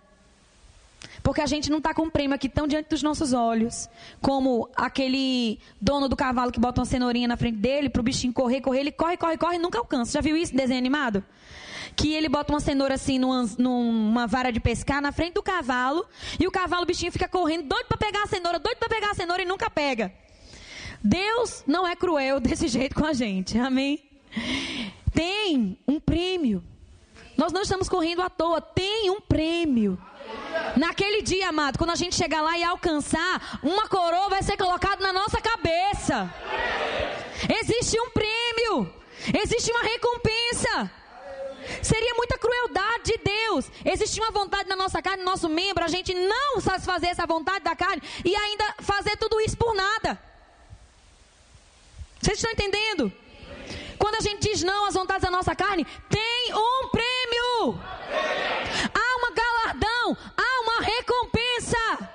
[1.22, 3.90] Porque a gente não está com prêmio aqui tão diante dos nossos olhos,
[4.22, 8.32] como aquele dono do cavalo que bota uma cenourinha na frente dele para o bichinho
[8.32, 10.14] correr, correr, ele corre, corre, corre e nunca alcança.
[10.14, 11.24] Já viu isso, desenho animado?
[11.96, 16.06] Que ele bota uma cenoura assim numa, numa vara de pescar na frente do cavalo
[16.40, 19.12] e o cavalo, o bichinho fica correndo, doido para pegar a cenoura, doido para pegar
[19.12, 20.14] a cenoura e nunca pega.
[21.04, 24.04] Deus não é cruel desse jeito com a gente, amém?
[25.14, 26.64] Tem um prêmio.
[27.36, 29.98] Nós não estamos correndo à toa, tem um prêmio.
[30.76, 35.02] Naquele dia, amado, quando a gente chegar lá e alcançar, uma coroa vai ser colocada
[35.02, 36.34] na nossa cabeça.
[37.62, 38.94] Existe um prêmio,
[39.42, 40.92] existe uma recompensa.
[41.82, 43.72] Seria muita crueldade de Deus.
[43.86, 47.64] Existe uma vontade na nossa carne, no nosso membro, a gente não satisfazer essa vontade
[47.64, 50.20] da carne e ainda fazer tudo isso por nada.
[52.22, 53.12] Vocês estão entendendo?
[53.98, 57.80] Quando a gente diz não às vontades da nossa carne, tem um prêmio.
[58.94, 62.10] Há uma galardão, há uma recompensa.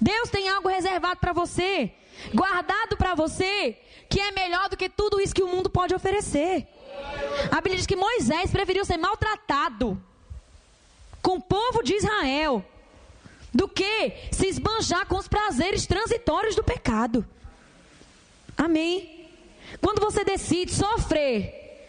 [0.00, 1.92] Deus tem algo reservado para você,
[2.34, 3.78] guardado para você,
[4.10, 6.66] que é melhor do que tudo isso que o mundo pode oferecer.
[7.50, 10.02] A Bíblia diz que Moisés preferiu ser maltratado
[11.22, 12.64] com o povo de Israel
[13.54, 17.24] do que se esbanjar com os prazeres transitórios do pecado.
[18.64, 19.26] Amém.
[19.80, 21.88] Quando você decide sofrer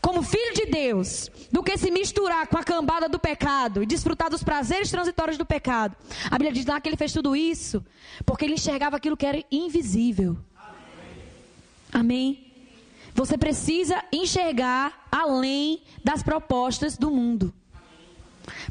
[0.00, 4.30] como filho de Deus, do que se misturar com a cambada do pecado e desfrutar
[4.30, 5.96] dos prazeres transitórios do pecado.
[6.26, 7.84] A Bíblia diz lá que ele fez tudo isso
[8.24, 10.38] porque ele enxergava aquilo que era invisível.
[11.92, 12.52] Amém.
[13.14, 17.52] Você precisa enxergar além das propostas do mundo.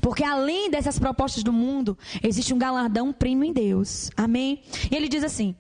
[0.02, 4.12] Porque além dessas propostas do mundo, existe um galardão primo em Deus.
[4.18, 4.62] Amém?
[4.92, 5.56] E ele diz assim: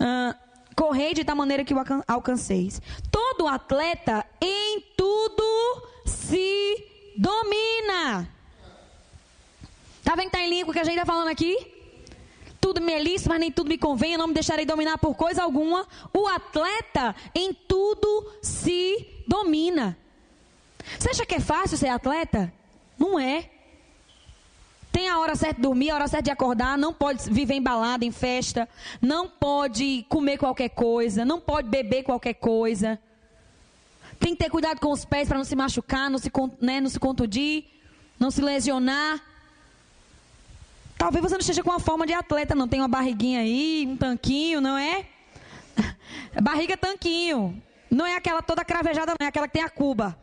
[0.00, 0.43] uh,
[0.74, 2.80] correi de tal maneira que o alcanceis.
[3.10, 6.84] Todo atleta em tudo se
[7.16, 8.28] domina.
[10.02, 11.56] Tá vendo que tá em língua que a gente está falando aqui?
[12.60, 15.14] Tudo me é lícito, mas nem tudo me convém, eu não me deixarei dominar por
[15.14, 15.86] coisa alguma.
[16.12, 19.96] O atleta em tudo se domina.
[20.98, 22.52] Você acha que é fácil ser atleta?
[22.98, 23.50] Não é.
[25.14, 28.04] A hora certa de dormir, a hora certa de acordar, não pode viver em balada,
[28.04, 28.68] em festa,
[29.00, 32.98] não pode comer qualquer coisa, não pode beber qualquer coisa.
[34.18, 36.90] Tem que ter cuidado com os pés para não se machucar, não se, né, não
[36.90, 37.64] se contundir,
[38.18, 39.22] não se lesionar.
[40.98, 43.96] Talvez você não esteja com uma forma de atleta, não tem uma barriguinha aí, um
[43.96, 45.06] tanquinho, não é?
[46.42, 47.62] Barriga tanquinho.
[47.88, 50.18] Não é aquela toda cravejada, não é aquela que tem a cuba.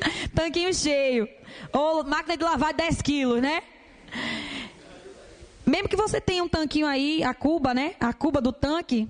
[0.34, 1.28] tanquinho cheio.
[1.72, 3.62] Ou máquina de lavar 10 quilos, né?
[5.64, 7.94] Mesmo que você tenha um tanquinho aí, a cuba, né?
[7.98, 9.08] A cuba do tanque,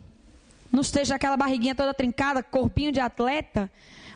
[0.72, 3.70] não esteja aquela barriguinha toda trincada, corpinho de atleta,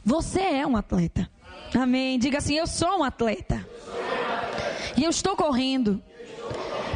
[0.04, 1.28] você é um atleta.
[1.74, 2.18] Amém.
[2.18, 3.66] Diga assim: Eu sou um atleta.
[4.96, 6.02] E eu estou correndo.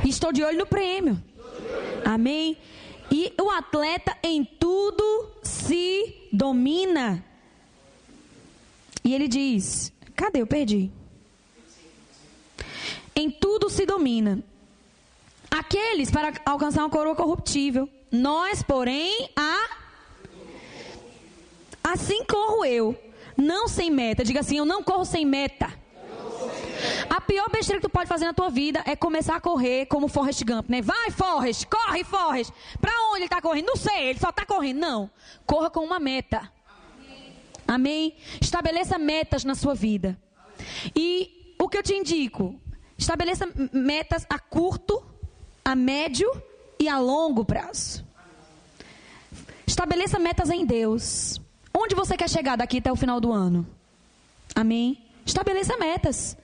[0.04, 1.22] E estou de olho no prêmio.
[2.04, 2.56] Amém.
[3.10, 7.24] E o atleta em tudo se domina.
[9.04, 10.40] E ele diz: Cadê?
[10.40, 10.90] Eu perdi.
[13.14, 14.42] Em tudo se domina.
[15.50, 17.88] Aqueles para alcançar uma coroa corruptível.
[18.10, 19.68] Nós, porém, a.
[21.82, 22.98] Assim corro eu.
[23.36, 24.24] Não sem meta.
[24.24, 25.72] Diga assim: eu não corro sem meta.
[27.08, 30.08] A pior besteira que tu pode fazer na tua vida é começar a correr como
[30.08, 30.82] Forrest Gump, né?
[30.82, 32.52] Vai, Forrest, corre, Forrest.
[32.80, 33.66] Pra onde ele tá correndo?
[33.66, 34.78] Não sei, ele só tá correndo.
[34.78, 35.10] Não.
[35.46, 36.50] Corra com uma meta.
[37.66, 38.14] Amém?
[38.40, 40.18] Estabeleça metas na sua vida.
[40.94, 42.58] E o que eu te indico?
[42.96, 45.02] Estabeleça metas a curto,
[45.64, 46.30] a médio
[46.78, 48.04] e a longo prazo.
[49.66, 51.40] Estabeleça metas em Deus.
[51.72, 53.66] Onde você quer chegar daqui até o final do ano?
[54.54, 55.02] Amém?
[55.26, 56.36] Estabeleça metas.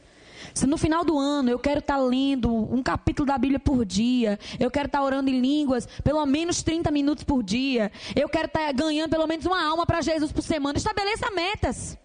[0.54, 3.84] Se no final do ano eu quero estar tá lendo um capítulo da Bíblia por
[3.84, 8.28] dia, eu quero estar tá orando em línguas pelo menos 30 minutos por dia, eu
[8.28, 11.98] quero estar tá ganhando pelo menos uma alma para Jesus por semana, estabeleça metas.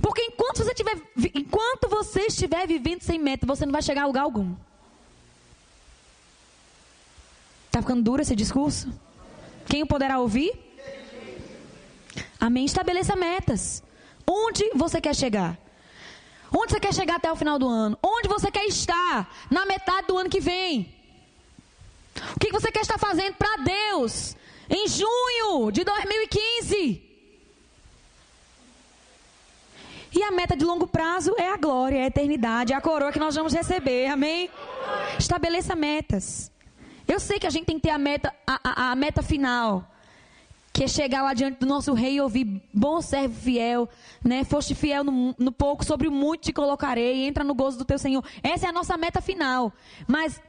[0.00, 0.96] Porque enquanto você, tiver,
[1.34, 4.54] enquanto você estiver vivendo sem meta, você não vai chegar a lugar algum.
[7.66, 8.92] Está ficando duro esse discurso?
[9.66, 10.52] Quem o poderá ouvir?
[12.40, 12.64] Amém.
[12.64, 13.82] Estabeleça metas.
[14.26, 15.58] Onde você quer chegar?
[16.56, 17.98] Onde você quer chegar até o final do ano?
[18.02, 20.94] Onde você quer estar na metade do ano que vem?
[22.34, 24.34] O que você quer estar fazendo para Deus
[24.68, 27.04] em junho de 2015?
[30.10, 33.12] E a meta de longo prazo é a glória, é a eternidade, é a coroa
[33.12, 34.06] que nós vamos receber.
[34.06, 34.50] Amém?
[35.18, 36.50] Estabeleça metas.
[37.06, 39.86] Eu sei que a gente tem que ter a meta, a, a, a meta final
[40.78, 43.88] que é chegar lá diante do nosso rei e ouvir, bom servo fiel,
[44.24, 44.44] né?
[44.44, 47.98] Foste fiel no, no pouco, sobre o muito te colocarei, entra no gozo do teu
[47.98, 48.24] Senhor.
[48.44, 49.72] Essa é a nossa meta final.
[50.06, 50.40] Mas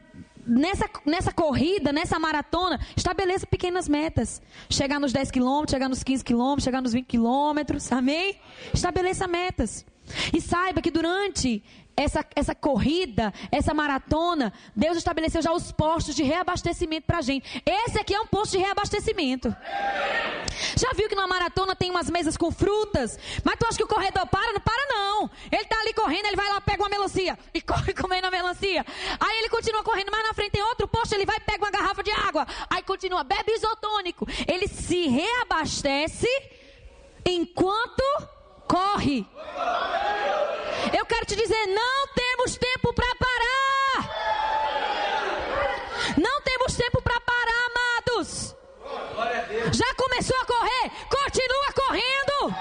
[0.45, 4.39] nessa, nessa corrida, nessa maratona, estabeleça pequenas metas.
[4.69, 8.36] Chegar nos 10 quilômetros, chegar nos 15 quilômetros, chegar nos 20 quilômetros, amém?
[8.71, 9.84] Estabeleça metas.
[10.32, 11.63] E saiba que durante
[11.99, 17.61] essa, essa corrida, essa maratona, Deus estabeleceu já os postos de reabastecimento para a gente.
[17.65, 19.53] Esse aqui é um posto de reabastecimento.
[20.77, 23.19] Já viu que numa maratona tem umas mesas com frutas?
[23.43, 24.53] Mas tu acha que o corredor para?
[24.53, 25.29] Não para não.
[25.51, 28.85] Ele tá ali correndo, ele vai lá, pega uma melancia e corre comendo a melancia.
[29.19, 32.01] Aí ele continua correndo, mas na frente tem outro posto, ele vai, pega uma garrafa
[32.01, 32.47] de água.
[32.69, 34.25] Aí continua, bebe isotônico.
[34.47, 36.29] Ele se reabastece
[37.25, 38.03] enquanto
[38.70, 39.26] corre.
[40.97, 44.20] Eu quero te dizer, não temos tempo para parar.
[46.17, 48.55] Não temos tempo para parar, amados.
[49.74, 50.91] Já começou a correr?
[51.09, 52.55] Continua correndo.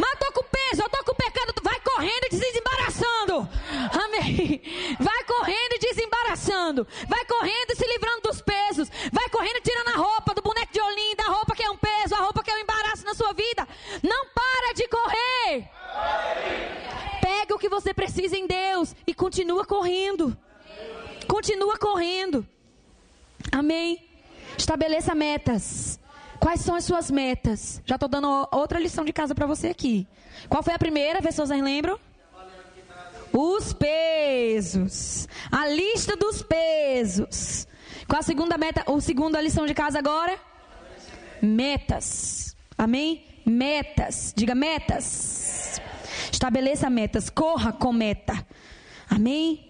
[0.00, 1.52] Mas tô com peso, eu tô com pecado.
[1.62, 3.48] Vai correndo e desembaraçando.
[4.04, 4.62] Amém.
[5.00, 6.86] Vai correndo e desembaraçando.
[7.08, 8.88] Vai correndo e se livrando dos pesos.
[9.12, 12.14] Vai correndo tirando a roupa do boneco de olhinho, da roupa que é um peso,
[12.14, 13.66] a roupa que é um embaraço na sua vida.
[14.02, 15.68] Não para de correr.
[17.20, 20.36] Pega o que você precisa em Deus e continua correndo.
[21.26, 22.46] Continua correndo.
[23.50, 24.04] Amém.
[24.56, 25.98] Estabeleça metas.
[26.38, 27.82] Quais são as suas metas?
[27.84, 30.06] Já estou dando outra lição de casa para você aqui.
[30.48, 31.20] Qual foi a primeira?
[31.20, 31.98] Vê se vocês lembram.
[33.32, 35.28] Os pesos.
[35.50, 37.66] A lista dos pesos.
[38.06, 38.84] Qual a segunda meta?
[38.90, 40.38] O segunda lição de casa agora?
[41.42, 42.56] Metas.
[42.76, 43.24] Amém?
[43.44, 44.32] Metas.
[44.36, 45.80] Diga metas.
[46.30, 47.28] Estabeleça metas.
[47.30, 48.46] Corra com meta.
[49.10, 49.67] Amém?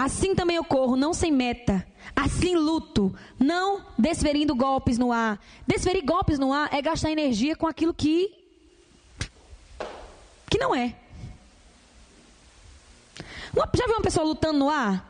[0.00, 1.86] Assim também eu corro, não sem meta.
[2.16, 5.38] Assim luto, não desferindo golpes no ar.
[5.66, 8.34] Desferir golpes no ar é gastar energia com aquilo que
[10.48, 10.96] que não é.
[13.74, 15.06] Já viu uma pessoa lutando no ar?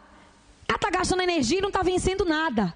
[0.66, 2.74] Ela está gastando energia e não está vencendo nada.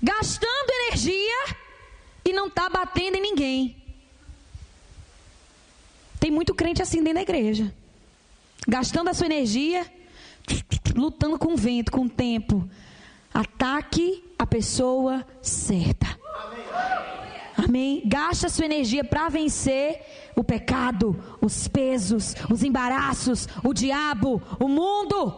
[0.00, 1.56] Gastando energia
[2.24, 3.76] e não está batendo em ninguém.
[6.20, 7.74] Tem muito crente assim dentro da igreja.
[8.68, 9.97] Gastando a sua energia,
[10.94, 12.68] lutando com o vento, com o tempo.
[13.32, 16.06] Ataque a pessoa certa.
[17.56, 18.02] Amém?
[18.06, 20.00] Gasta sua energia para vencer
[20.36, 25.36] o pecado, os pesos, os embaraços, o diabo, o mundo.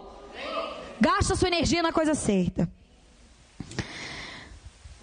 [1.01, 2.71] Gasta sua energia na coisa certa.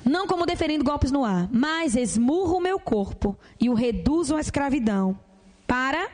[0.06, 4.40] Não como deferindo golpes no ar, mas esmurro o meu corpo e o reduzo à
[4.40, 5.20] escravidão,
[5.66, 6.08] para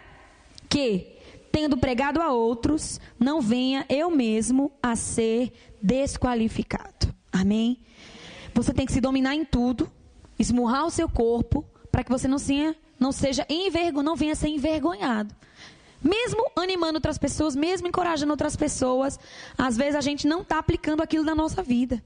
[0.67, 1.12] que,
[1.53, 7.13] tendo pregado a outros, não venha eu mesmo a ser desqualificado.
[7.31, 7.77] Amém?
[8.55, 9.89] Você tem que se dominar em tudo,
[10.39, 14.35] esmurrar o seu corpo, para que você não, seja, não seja envergonhado, não venha a
[14.35, 15.33] ser envergonhado.
[16.03, 19.19] Mesmo animando outras pessoas, mesmo encorajando outras pessoas,
[19.55, 22.03] às vezes a gente não está aplicando aquilo na nossa vida.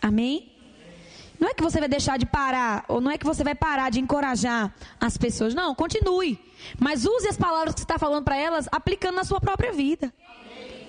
[0.00, 0.51] Amém?
[1.42, 3.90] Não é que você vai deixar de parar, ou não é que você vai parar
[3.90, 5.52] de encorajar as pessoas.
[5.52, 6.38] Não, continue.
[6.78, 10.14] Mas use as palavras que você está falando para elas, aplicando na sua própria vida.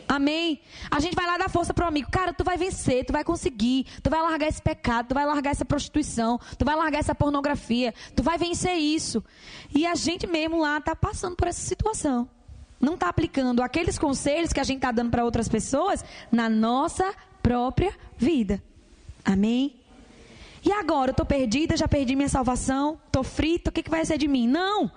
[0.07, 0.61] Amém.
[0.91, 2.11] A gente vai lá dar força pro amigo.
[2.11, 3.87] Cara, tu vai vencer, tu vai conseguir.
[4.03, 7.91] Tu vai largar esse pecado, tu vai largar essa prostituição, tu vai largar essa pornografia.
[8.15, 9.23] Tu vai vencer isso.
[9.73, 12.29] E a gente mesmo lá tá passando por essa situação.
[12.79, 17.11] Não tá aplicando aqueles conselhos que a gente tá dando para outras pessoas na nossa
[17.41, 18.61] própria vida.
[19.25, 19.82] Amém.
[20.65, 24.05] E agora, eu tô perdida, já perdi minha salvação, tô frita, o que, que vai
[24.05, 24.47] ser de mim?
[24.47, 24.89] Não.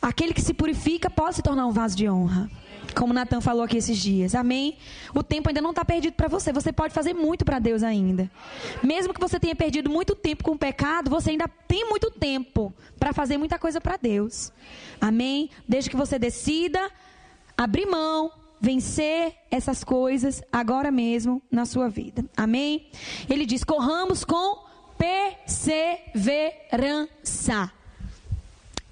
[0.00, 2.50] Aquele que se purifica pode se tornar um vaso de honra.
[2.96, 4.34] Como Natan falou aqui esses dias.
[4.34, 4.76] Amém?
[5.14, 6.52] O tempo ainda não está perdido para você.
[6.52, 8.28] Você pode fazer muito para Deus ainda.
[8.82, 12.74] Mesmo que você tenha perdido muito tempo com o pecado, você ainda tem muito tempo
[12.98, 14.52] para fazer muita coisa para Deus.
[15.00, 15.48] Amém?
[15.66, 16.90] Desde que você decida
[17.56, 18.30] abrir mão,
[18.62, 22.24] vencer essas coisas agora mesmo na sua vida.
[22.36, 22.86] Amém?
[23.28, 24.64] Ele diz: corramos com
[24.96, 27.72] perseverança.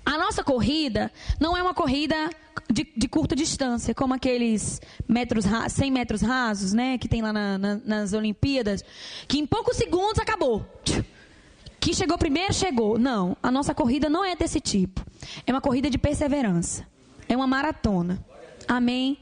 [0.05, 2.17] A nossa corrida não é uma corrida
[2.69, 7.57] de, de, curta distância, como aqueles metros, 100 metros rasos, né, que tem lá na,
[7.57, 8.83] na, nas Olimpíadas,
[9.29, 10.67] que em poucos segundos acabou.
[11.79, 12.99] Quem chegou primeiro, chegou.
[12.99, 15.07] Não, a nossa corrida não é desse tipo.
[15.47, 16.85] É uma corrida de perseverança.
[17.29, 18.19] É uma maratona.
[18.71, 19.19] Amém?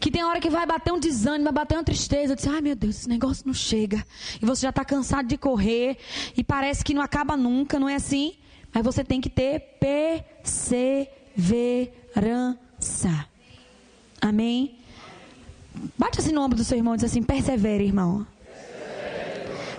[0.00, 2.34] Que tem hora que vai bater um desânimo, vai bater uma tristeza.
[2.34, 4.02] Diz, ai meu Deus, esse negócio não chega.
[4.40, 5.98] E você já está cansado de correr.
[6.34, 8.32] E parece que não acaba nunca, não é assim?
[8.72, 10.88] Mas você tem que ter perseverança.
[14.18, 14.78] Amém?
[15.98, 18.26] Bate assim no ombro do seu irmão e diz assim: persevere, irmão.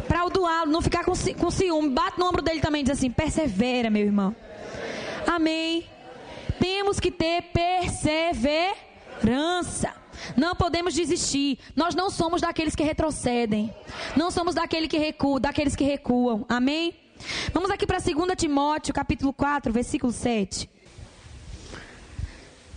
[0.07, 1.89] Para amaldoá-lo, não ficar com, com ciúme.
[1.89, 4.35] Bate no ombro dele também e diz assim: persevera, meu irmão.
[5.25, 5.85] Amém.
[6.59, 8.86] Temos que ter perseverança.
[10.35, 11.59] Não podemos desistir.
[11.75, 13.73] Nós não somos daqueles que retrocedem.
[14.15, 16.45] Não somos daquele que recua, daqueles que recuam.
[16.49, 16.93] Amém?
[17.53, 20.69] Vamos aqui para 2 Timóteo, capítulo 4, versículo 7.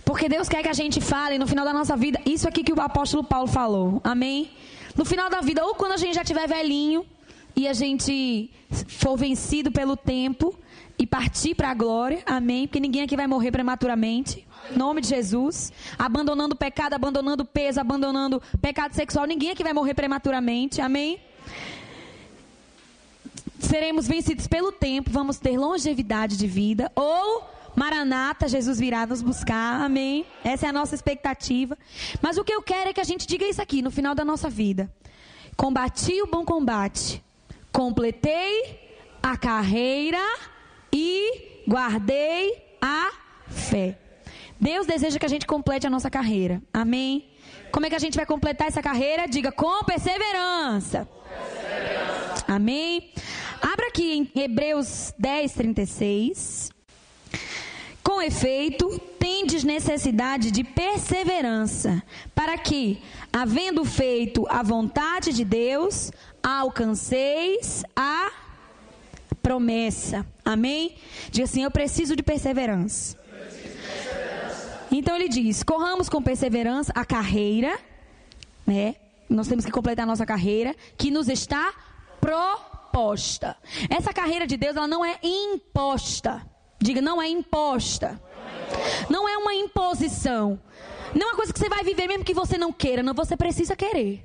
[0.05, 2.73] Porque Deus quer que a gente fale no final da nossa vida isso aqui que
[2.73, 4.01] o apóstolo Paulo falou.
[4.03, 4.51] Amém?
[4.97, 7.07] No final da vida, ou quando a gente já tiver velhinho
[7.55, 8.51] e a gente
[8.89, 10.59] for vencido pelo tempo
[10.99, 12.23] e partir para a glória.
[12.27, 12.67] Amém?
[12.67, 14.47] Porque ninguém aqui vai morrer prematuramente.
[14.77, 15.73] Nome de Jesus.
[15.99, 19.27] Abandonando o pecado, abandonando o peso, abandonando pecado sexual.
[19.27, 20.81] Ninguém aqui vai morrer prematuramente.
[20.81, 21.21] Amém?
[23.59, 26.91] Seremos vencidos pelo tempo, vamos ter longevidade de vida.
[26.97, 27.45] Ou,
[27.77, 29.83] Maranata, Jesus virá nos buscar.
[29.83, 30.25] Amém?
[30.43, 31.77] Essa é a nossa expectativa.
[32.23, 34.25] Mas o que eu quero é que a gente diga isso aqui no final da
[34.25, 34.91] nossa vida.
[35.57, 37.23] Combati o bom combate.
[37.71, 38.81] Completei
[39.23, 40.19] a carreira
[40.93, 43.11] e guardei a
[43.47, 43.99] fé.
[44.61, 46.61] Deus deseja que a gente complete a nossa carreira.
[46.73, 47.31] Amém?
[47.73, 49.27] Como é que a gente vai completar essa carreira?
[49.27, 51.09] Diga com perseverança.
[51.29, 52.45] perseverança.
[52.47, 53.11] Amém?
[53.63, 56.71] Abra aqui em Hebreus 10, 36.
[58.03, 62.03] Com efeito, tendes necessidade de perseverança,
[62.35, 63.01] para que,
[63.33, 66.11] havendo feito a vontade de Deus,
[66.43, 68.31] alcanceis a
[69.43, 70.27] promessa.
[70.45, 70.97] Amém?
[71.31, 73.21] Diga assim: Eu preciso de perseverança.
[74.91, 77.79] Então ele diz: corramos com perseverança a carreira,
[78.67, 78.97] né?
[79.29, 81.73] Nós temos que completar a nossa carreira, que nos está
[82.21, 83.57] proposta.
[83.89, 86.45] Essa carreira de Deus, ela não é imposta.
[86.81, 88.21] Diga, não é imposta.
[89.09, 90.61] Não é uma imposição.
[91.15, 93.03] Não é uma coisa que você vai viver mesmo que você não queira.
[93.03, 94.25] Não, você precisa querer.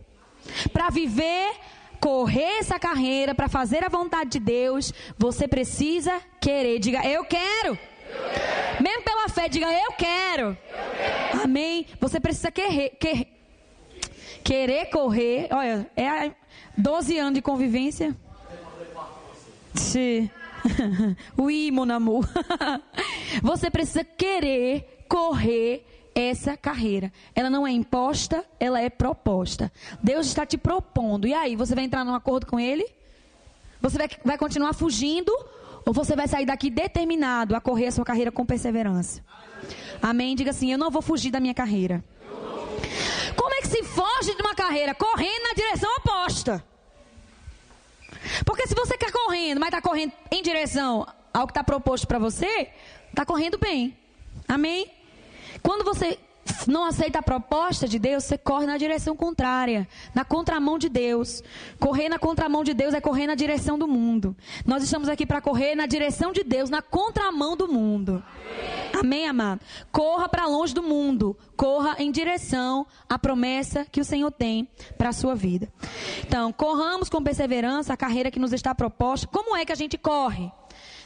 [0.71, 1.51] Para viver,
[1.99, 6.79] correr essa carreira, para fazer a vontade de Deus, você precisa querer.
[6.79, 7.77] Diga, eu quero.
[8.79, 10.57] Mesmo pela fé, diga eu quero.
[11.43, 11.85] Amém.
[11.99, 13.27] Você precisa querer, querer,
[14.43, 15.47] querer correr.
[15.51, 16.31] Olha, é
[16.77, 18.15] 12 anos de convivência.
[19.73, 20.29] Sim.
[21.37, 22.27] Oui, mon amour.
[23.43, 25.85] Você precisa querer correr
[26.15, 27.11] essa carreira.
[27.35, 29.71] Ela não é imposta, ela é proposta.
[30.01, 31.27] Deus está te propondo.
[31.27, 32.85] E aí, você vai entrar num acordo com Ele?
[33.81, 35.31] Você vai, vai continuar fugindo
[35.85, 39.21] ou você vai sair daqui determinado a correr a sua carreira com perseverança?
[40.01, 40.35] Amém?
[40.35, 42.03] Diga assim: Eu não vou fugir da minha carreira.
[43.35, 44.95] Como é que se foge de uma carreira?
[44.95, 46.63] Correndo na direção oposta.
[48.45, 52.17] Porque se você quer correndo, mas está correndo em direção ao que está proposto para
[52.17, 52.69] você,
[53.09, 53.95] está correndo bem.
[54.47, 54.89] Amém?
[55.61, 56.17] Quando você
[56.67, 61.43] não aceita a proposta de Deus, você corre na direção contrária, na contramão de Deus.
[61.79, 64.35] Correr na contramão de Deus é correr na direção do mundo.
[64.65, 68.23] Nós estamos aqui para correr na direção de Deus, na contramão do mundo.
[68.97, 69.61] Amém, amado?
[69.91, 71.37] Corra para longe do mundo.
[71.55, 74.67] Corra em direção à promessa que o Senhor tem
[74.97, 75.71] para a sua vida.
[76.25, 79.27] Então, corramos com perseverança a carreira que nos está proposta.
[79.27, 80.51] Como é que a gente corre?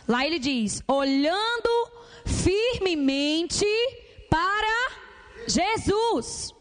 [0.08, 1.70] Lá ele diz: olhando
[2.26, 3.66] firmemente
[4.30, 5.09] para
[5.48, 6.54] Jesus.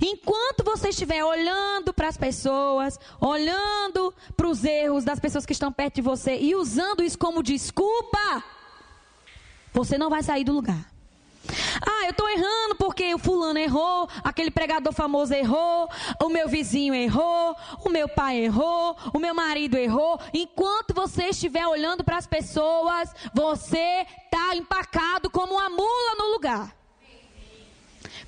[0.00, 5.72] Enquanto você estiver olhando para as pessoas, olhando para os erros das pessoas que estão
[5.72, 8.44] perto de você e usando isso como desculpa,
[9.72, 10.94] você não vai sair do lugar.
[11.86, 15.88] Ah, eu estou errando porque o fulano errou, aquele pregador famoso errou,
[16.22, 17.54] o meu vizinho errou,
[17.84, 20.18] o meu pai errou, o meu marido errou.
[20.32, 26.83] Enquanto você estiver olhando para as pessoas, você está empacado como uma mula no lugar.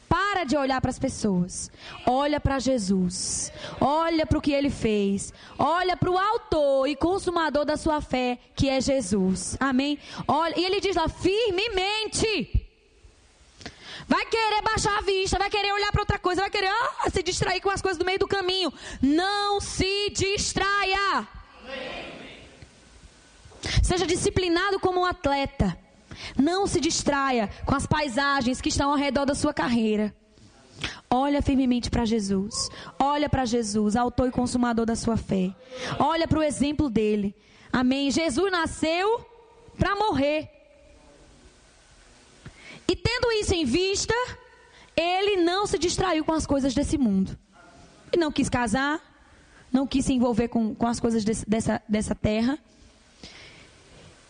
[0.09, 1.71] Para de olhar para as pessoas.
[2.07, 3.53] Olha para Jesus.
[3.81, 5.33] Olha para o que ele fez.
[5.59, 9.57] Olha para o autor e consumador da sua fé, que é Jesus.
[9.59, 9.99] Amém?
[10.29, 12.63] Olha, e ele diz lá, firmemente.
[14.09, 17.23] Vai querer baixar a vista, vai querer olhar para outra coisa, vai querer ah, se
[17.23, 18.73] distrair com as coisas do meio do caminho.
[19.03, 21.27] Não se distraia.
[23.83, 25.77] Seja disciplinado como um atleta.
[26.39, 30.15] Não se distraia com as paisagens que estão ao redor da sua carreira.
[31.09, 32.69] Olha firmemente para Jesus.
[32.99, 35.55] Olha para Jesus, autor e consumador da sua fé.
[35.99, 37.35] Olha para o exemplo dele.
[37.73, 38.11] Amém.
[38.11, 39.25] Jesus nasceu
[39.79, 40.51] para morrer.
[42.89, 44.15] E tendo isso em vista,
[44.97, 47.37] ele não se distraiu com as coisas desse mundo.
[48.13, 49.01] E não quis casar,
[49.73, 52.59] não quis se envolver com, com as coisas desse, dessa, dessa terra.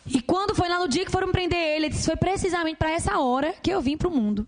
[0.07, 2.91] E quando foi lá no dia que foram prender ele, ele disse: Foi precisamente para
[2.91, 4.47] essa hora que eu vim para o mundo.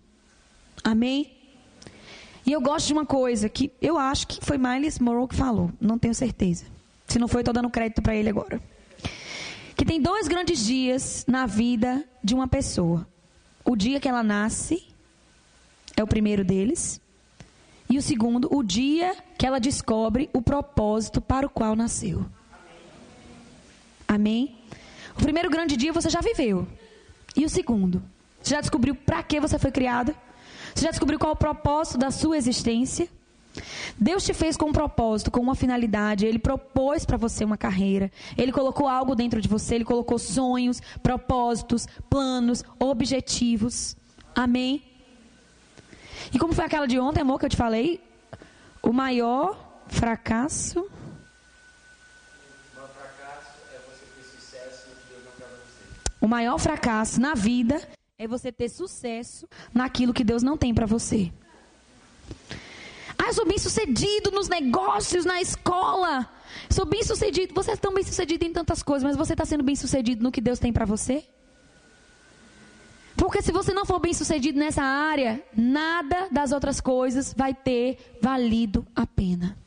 [0.83, 1.31] Amém?
[2.45, 5.71] E eu gosto de uma coisa que eu acho que foi Miles Morrow que falou,
[5.79, 6.65] não tenho certeza.
[7.05, 8.61] Se não foi, estou dando crédito para ele agora.
[9.75, 13.07] Que tem dois grandes dias na vida de uma pessoa.
[13.63, 14.85] O dia que ela nasce
[15.95, 16.99] é o primeiro deles.
[17.89, 22.25] E o segundo, o dia que ela descobre o propósito para o qual nasceu.
[24.07, 24.58] Amém?
[25.19, 26.65] O primeiro grande dia você já viveu.
[27.35, 28.01] E o segundo?
[28.41, 30.15] Você já descobriu para que você foi criado?
[30.73, 33.09] Você já descobriu qual é o propósito da sua existência?
[33.97, 36.25] Deus te fez com um propósito, com uma finalidade.
[36.25, 38.09] Ele propôs para você uma carreira.
[38.37, 39.75] Ele colocou algo dentro de você.
[39.75, 43.97] Ele colocou sonhos, propósitos, planos, objetivos.
[44.33, 44.81] Amém?
[46.33, 48.01] E como foi aquela de ontem, amor, que eu te falei?
[48.81, 50.89] O maior fracasso.
[56.21, 57.81] O maior fracasso na vida
[58.17, 61.31] é você ter sucesso naquilo que Deus não tem para você.
[63.17, 66.29] Ah, eu sou bem sucedido nos negócios, na escola.
[66.69, 67.53] Sou bem sucedido.
[67.53, 70.31] Você é tão bem sucedido em tantas coisas, mas você está sendo bem sucedido no
[70.31, 71.23] que Deus tem para você?
[73.15, 77.97] Porque se você não for bem sucedido nessa área, nada das outras coisas vai ter
[78.21, 79.57] valido a pena.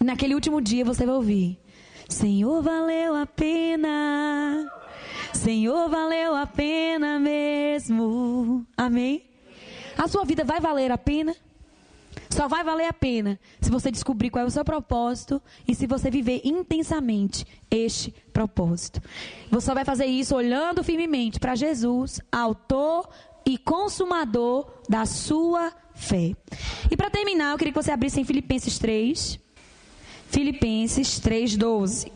[0.00, 1.58] Naquele último dia você vai ouvir:
[2.10, 4.68] Senhor, valeu a pena.
[5.32, 8.66] Senhor, valeu a pena mesmo.
[8.76, 9.22] Amém?
[9.96, 11.34] A sua vida vai valer a pena?
[12.28, 15.86] Só vai valer a pena se você descobrir qual é o seu propósito e se
[15.86, 19.00] você viver intensamente este propósito.
[19.48, 23.08] Você só vai fazer isso olhando firmemente para Jesus, autor
[23.46, 26.34] e consumador da sua fé.
[26.90, 29.38] E para terminar, eu queria que você abrisse em Filipenses 3.
[30.30, 32.10] Filipenses 3:12.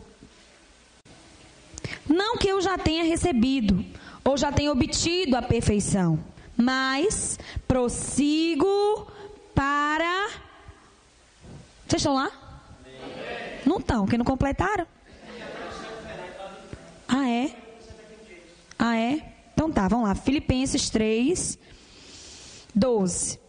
[2.07, 3.85] Não que eu já tenha recebido
[4.23, 6.19] ou já tenha obtido a perfeição,
[6.57, 7.37] mas
[7.67, 9.07] prossigo
[9.53, 10.29] para.
[11.87, 12.31] Vocês estão lá?
[13.65, 14.87] Não estão, que não completaram?
[17.07, 17.55] Ah, é?
[18.79, 19.33] Ah, é?
[19.53, 20.15] Então tá, vamos lá.
[20.15, 21.57] Filipenses 3,
[22.73, 23.39] 12.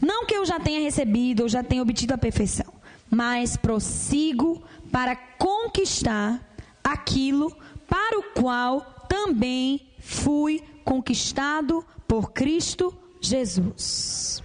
[0.00, 2.72] Não que eu já tenha recebido ou já tenha obtido a perfeição,
[3.14, 6.40] mas prossigo para conquistar
[6.82, 7.56] aquilo
[7.88, 14.42] para o qual também fui conquistado por Cristo Jesus.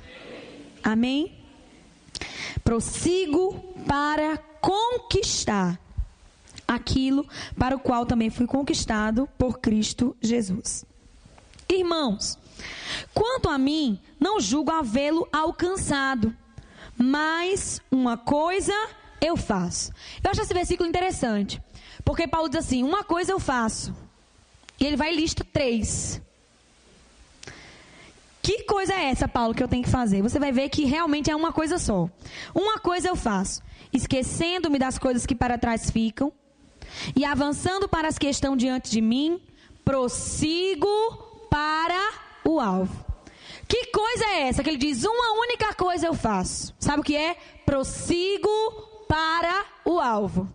[0.84, 1.36] Amém?
[2.64, 3.54] Prossigo
[3.88, 5.80] para conquistar
[6.68, 10.86] aquilo para o qual também fui conquistado por Cristo Jesus.
[11.68, 12.38] Irmãos,
[13.14, 16.36] quanto a mim, não julgo havê-lo alcançado,
[17.00, 18.74] mas uma coisa
[19.22, 19.94] eu faço.
[20.22, 21.62] Eu acho esse versículo interessante,
[22.04, 23.96] porque Paulo diz assim: uma coisa eu faço,
[24.78, 26.22] e ele vai e lista três.
[28.42, 30.22] Que coisa é essa, Paulo, que eu tenho que fazer?
[30.22, 32.10] Você vai ver que realmente é uma coisa só.
[32.54, 33.62] Uma coisa eu faço,
[33.94, 36.32] esquecendo-me das coisas que para trás ficam
[37.16, 39.40] e avançando para as que estão diante de mim,
[39.86, 40.88] prossigo
[41.50, 42.12] para
[42.44, 43.09] o alvo.
[43.70, 44.64] Que coisa é essa?
[44.64, 46.74] Que ele diz: uma única coisa eu faço.
[46.80, 47.38] Sabe o que é?
[47.64, 48.50] Prossigo
[49.08, 50.52] para o alvo.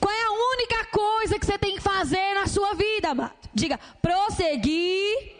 [0.00, 3.34] Qual é a única coisa que você tem que fazer na sua vida, amado?
[3.52, 5.36] Diga: prosseguir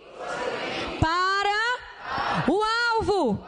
[1.01, 2.63] para o
[2.93, 3.43] alvo.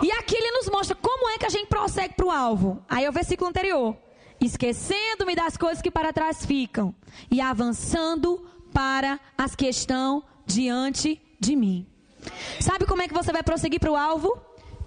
[0.00, 2.80] E aqui ele nos mostra como é que a gente prossegue para o alvo.
[2.88, 3.96] Aí é o versículo anterior.
[4.40, 6.94] Esquecendo-me das coisas que para trás ficam
[7.28, 11.97] e avançando para as que estão diante de mim.
[12.60, 14.40] Sabe como é que você vai prosseguir para o alvo?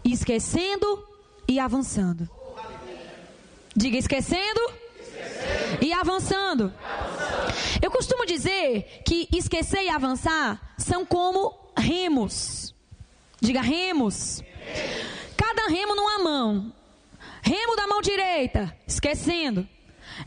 [0.03, 1.07] Esquecendo
[1.47, 2.29] e avançando.
[3.75, 4.59] Diga esquecendo,
[4.99, 5.85] esquecendo.
[5.85, 6.73] e avançando.
[6.83, 7.81] avançando.
[7.81, 12.75] Eu costumo dizer que esquecer e avançar são como remos.
[13.39, 14.43] Diga remos.
[15.37, 16.73] Cada remo numa mão.
[17.41, 19.67] Remo da mão direita, esquecendo.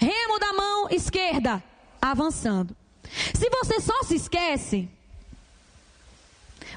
[0.01, 1.63] Remo da mão esquerda,
[2.01, 2.77] avançando.
[3.35, 4.89] Se você só se esquece,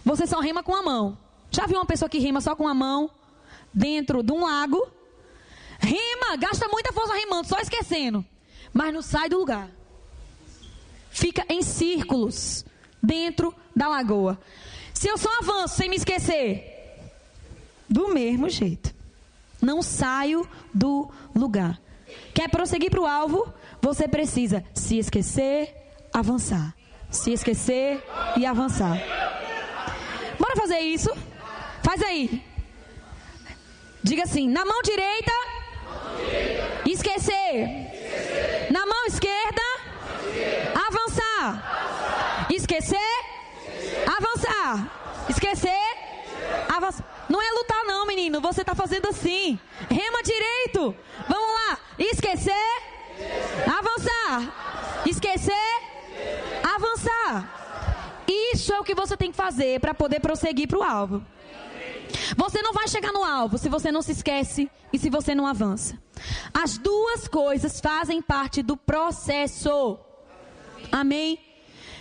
[0.08, 1.18] você só rema com a mão.
[1.52, 3.10] Já viu uma pessoa que rema só com a mão
[3.74, 4.88] dentro de um lago?
[5.80, 8.26] Rema, gasta muita força remando, só esquecendo.
[8.74, 9.70] Mas não sai do lugar.
[11.12, 12.66] Fica em círculos
[13.02, 14.40] dentro da lagoa.
[14.94, 16.74] Se eu só avanço sem me esquecer,
[17.90, 18.96] do mesmo jeito.
[19.62, 21.80] Não saio do lugar.
[22.34, 23.52] Quer prosseguir para o alvo?
[23.82, 25.76] Você precisa se esquecer,
[26.14, 26.76] avançar.
[27.10, 28.04] Se esquecer
[28.38, 28.98] e avançar.
[30.40, 31.10] Bora fazer isso?
[31.84, 32.44] Faz aí.
[34.04, 35.32] Diga assim: na mão direita,
[36.86, 37.88] esquecer.
[38.72, 39.62] Na mão esquerda,
[40.88, 42.48] avançar.
[42.50, 42.98] Esquecer,
[44.06, 45.26] avançar.
[45.30, 45.98] Esquecer,
[46.70, 47.06] avançar.
[47.30, 48.40] Não é lutar, não, menino.
[48.40, 49.60] você está fazendo assim.
[49.90, 50.96] Rema direito.
[51.28, 51.78] Vamos lá.
[52.00, 52.82] Esquecer.
[53.66, 55.04] Avançar.
[55.06, 55.82] Esquecer.
[56.64, 57.67] Avançar.
[58.28, 61.26] Isso é o que você tem que fazer para poder prosseguir para o alvo.
[62.36, 65.46] Você não vai chegar no alvo se você não se esquece e se você não
[65.46, 65.98] avança.
[66.54, 70.00] As duas coisas fazem parte do processo.
[70.92, 71.40] Amém?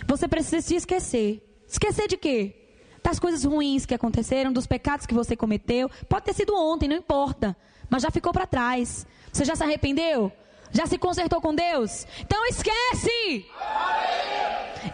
[0.05, 1.43] Você precisa se esquecer.
[1.67, 2.55] Esquecer de quê?
[3.03, 5.89] Das coisas ruins que aconteceram, dos pecados que você cometeu.
[6.09, 7.55] Pode ter sido ontem, não importa.
[7.89, 9.05] Mas já ficou para trás.
[9.31, 10.31] Você já se arrependeu?
[10.71, 12.05] Já se consertou com Deus?
[12.21, 13.45] Então esquece!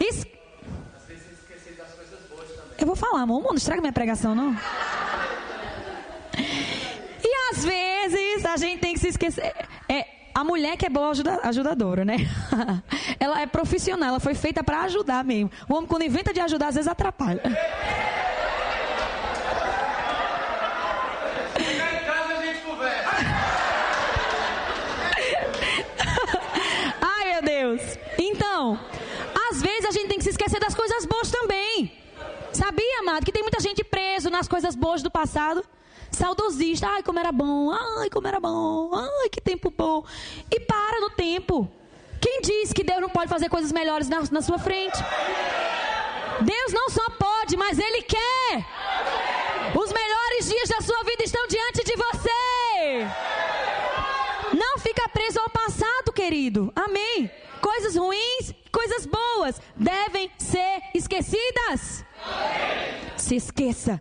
[0.00, 0.33] Es...
[2.78, 3.42] Eu vou falar, amor.
[3.42, 4.56] Não estraga minha pregação, não.
[7.22, 9.54] E às vezes a gente tem que se esquecer.
[9.88, 12.16] É, a mulher que é boa ajuda, ajudadora, né?
[13.20, 15.50] ela é profissional, ela foi feita para ajudar mesmo.
[15.68, 17.40] O homem, quando inventa de ajudar, às vezes atrapalha.
[27.00, 27.80] Ai, meu Deus.
[28.18, 28.78] Então,
[29.50, 31.92] às vezes a gente tem que se esquecer das coisas boas também.
[32.52, 33.82] Sabia, amado, que tem muita gente
[34.44, 35.64] nas coisas boas do passado?
[36.10, 36.86] saudosista.
[36.86, 37.70] Ai, como era bom.
[37.72, 38.90] Ai, como era bom.
[38.94, 40.04] Ai, que tempo bom.
[40.50, 41.68] E para no tempo.
[42.20, 44.98] Quem diz que Deus não pode fazer coisas melhores na, na sua frente?
[46.40, 48.66] Deus não só pode, mas Ele quer.
[49.74, 53.06] Os melhores dias da sua vida estão diante de você.
[54.56, 56.72] Não fica preso ao passado, querido.
[56.76, 57.30] Amém.
[57.60, 62.04] Coisas ruins, coisas boas devem ser esquecidas.
[63.16, 64.00] Se esqueça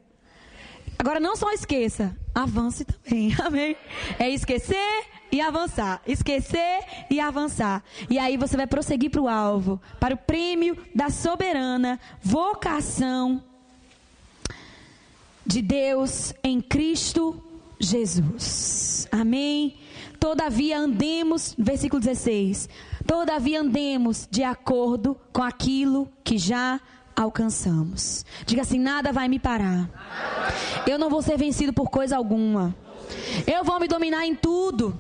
[1.04, 3.36] Agora não só esqueça, avance também.
[3.44, 3.76] Amém?
[4.18, 6.02] É esquecer e avançar.
[6.08, 6.80] Esquecer
[7.10, 7.84] e avançar.
[8.10, 13.44] E aí você vai prosseguir para o alvo, para o prêmio da soberana vocação
[15.46, 17.44] de Deus em Cristo
[17.78, 19.06] Jesus.
[19.12, 19.76] Amém?
[20.22, 22.70] Todavia andemos, versículo 16.
[23.06, 26.80] Todavia andemos de acordo com aquilo que já
[27.16, 28.26] alcançamos.
[28.46, 29.90] Diga assim: nada vai me parar.
[30.88, 32.76] Eu não vou ser vencido por coisa alguma.
[33.46, 35.00] Eu vou me dominar em tudo.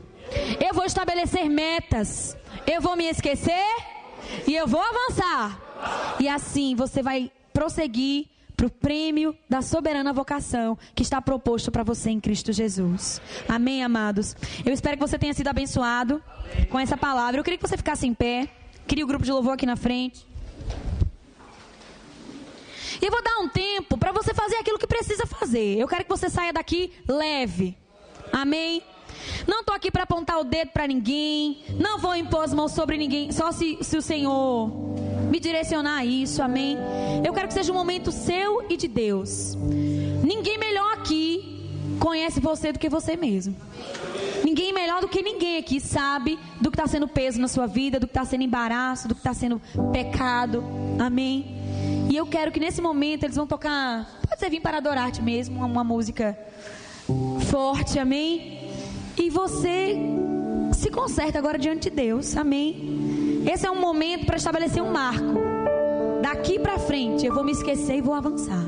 [0.59, 2.37] Eu vou estabelecer metas.
[2.65, 3.65] Eu vou me esquecer
[4.47, 5.59] e eu vou avançar.
[6.19, 11.83] E assim você vai prosseguir para o prêmio da soberana vocação que está proposto para
[11.83, 13.21] você em Cristo Jesus.
[13.47, 14.35] Amém, amados?
[14.65, 16.23] Eu espero que você tenha sido abençoado
[16.69, 17.39] com essa palavra.
[17.39, 18.47] Eu queria que você ficasse em pé.
[18.87, 20.25] Queria o grupo de louvor aqui na frente.
[23.01, 25.77] E eu vou dar um tempo para você fazer aquilo que precisa fazer.
[25.77, 27.77] Eu quero que você saia daqui leve.
[28.31, 28.81] Amém?
[29.47, 31.63] Não estou aqui para apontar o dedo para ninguém.
[31.79, 33.31] Não vou impor as mãos sobre ninguém.
[33.31, 34.69] Só se, se o Senhor
[35.29, 36.41] me direcionar a isso.
[36.41, 36.77] Amém?
[37.25, 39.55] Eu quero que seja um momento seu e de Deus.
[40.23, 41.53] Ninguém melhor aqui
[41.99, 43.55] conhece você do que você mesmo.
[44.43, 47.99] Ninguém melhor do que ninguém aqui sabe do que está sendo peso na sua vida,
[47.99, 50.63] do que está sendo embaraço, do que está sendo pecado.
[50.99, 51.62] Amém?
[52.13, 55.65] E eu quero que nesse momento eles vão tocar, pode ser vir para adorar-te mesmo,
[55.65, 56.37] uma, música
[57.49, 58.69] forte, amém?
[59.17, 59.97] E você
[60.73, 63.43] se conserta agora diante de Deus, amém?
[63.51, 65.41] Esse é um momento para estabelecer um marco.
[66.21, 68.63] Daqui para frente eu vou me esquecer e vou avançar.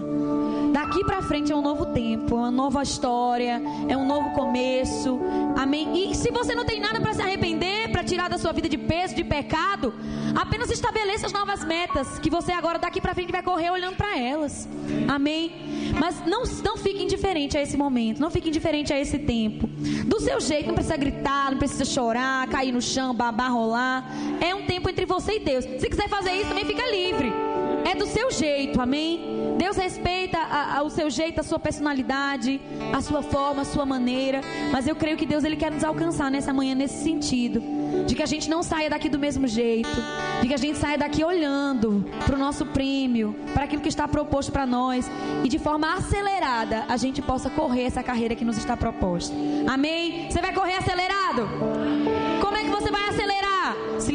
[0.75, 5.17] Daqui para frente é um novo tempo, é uma nova história, é um novo começo.
[5.55, 6.11] Amém.
[6.11, 8.77] E se você não tem nada para se arrepender, para tirar da sua vida de
[8.77, 9.93] peso, de pecado,
[10.35, 14.19] apenas estabeleça as novas metas que você agora daqui para frente vai correr olhando para
[14.19, 14.67] elas.
[15.07, 15.93] Amém.
[15.97, 19.67] Mas não, não fique indiferente a esse momento, não fique indiferente a esse tempo.
[20.05, 24.11] Do seu jeito, não precisa gritar, não precisa chorar, cair no chão, babar, rolar.
[24.41, 25.63] É um tempo entre você e Deus.
[25.63, 27.31] Se quiser fazer isso, também fica livre.
[27.89, 29.34] É do seu jeito, amém?
[29.57, 32.59] Deus respeita a, a, o seu jeito, a sua personalidade,
[32.93, 34.41] a sua forma, a sua maneira.
[34.71, 37.61] Mas eu creio que Deus ele quer nos alcançar nessa manhã nesse sentido,
[38.05, 39.89] de que a gente não saia daqui do mesmo jeito,
[40.41, 44.07] de que a gente saia daqui olhando para o nosso prêmio, para aquilo que está
[44.07, 45.09] proposto para nós
[45.43, 49.33] e de forma acelerada a gente possa correr essa carreira que nos está proposta.
[49.67, 50.27] Amém?
[50.29, 51.47] Você vai correr acelerado?
[52.41, 53.44] Como é que você vai acelerar?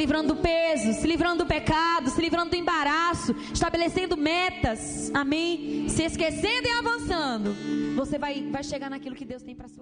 [0.00, 5.10] Livrando do peso, se livrando do pecado, se livrando do embaraço, estabelecendo metas.
[5.12, 5.90] Amém?
[5.90, 7.54] Se esquecendo e avançando,
[7.94, 9.79] você vai, vai chegar naquilo que Deus tem para sua.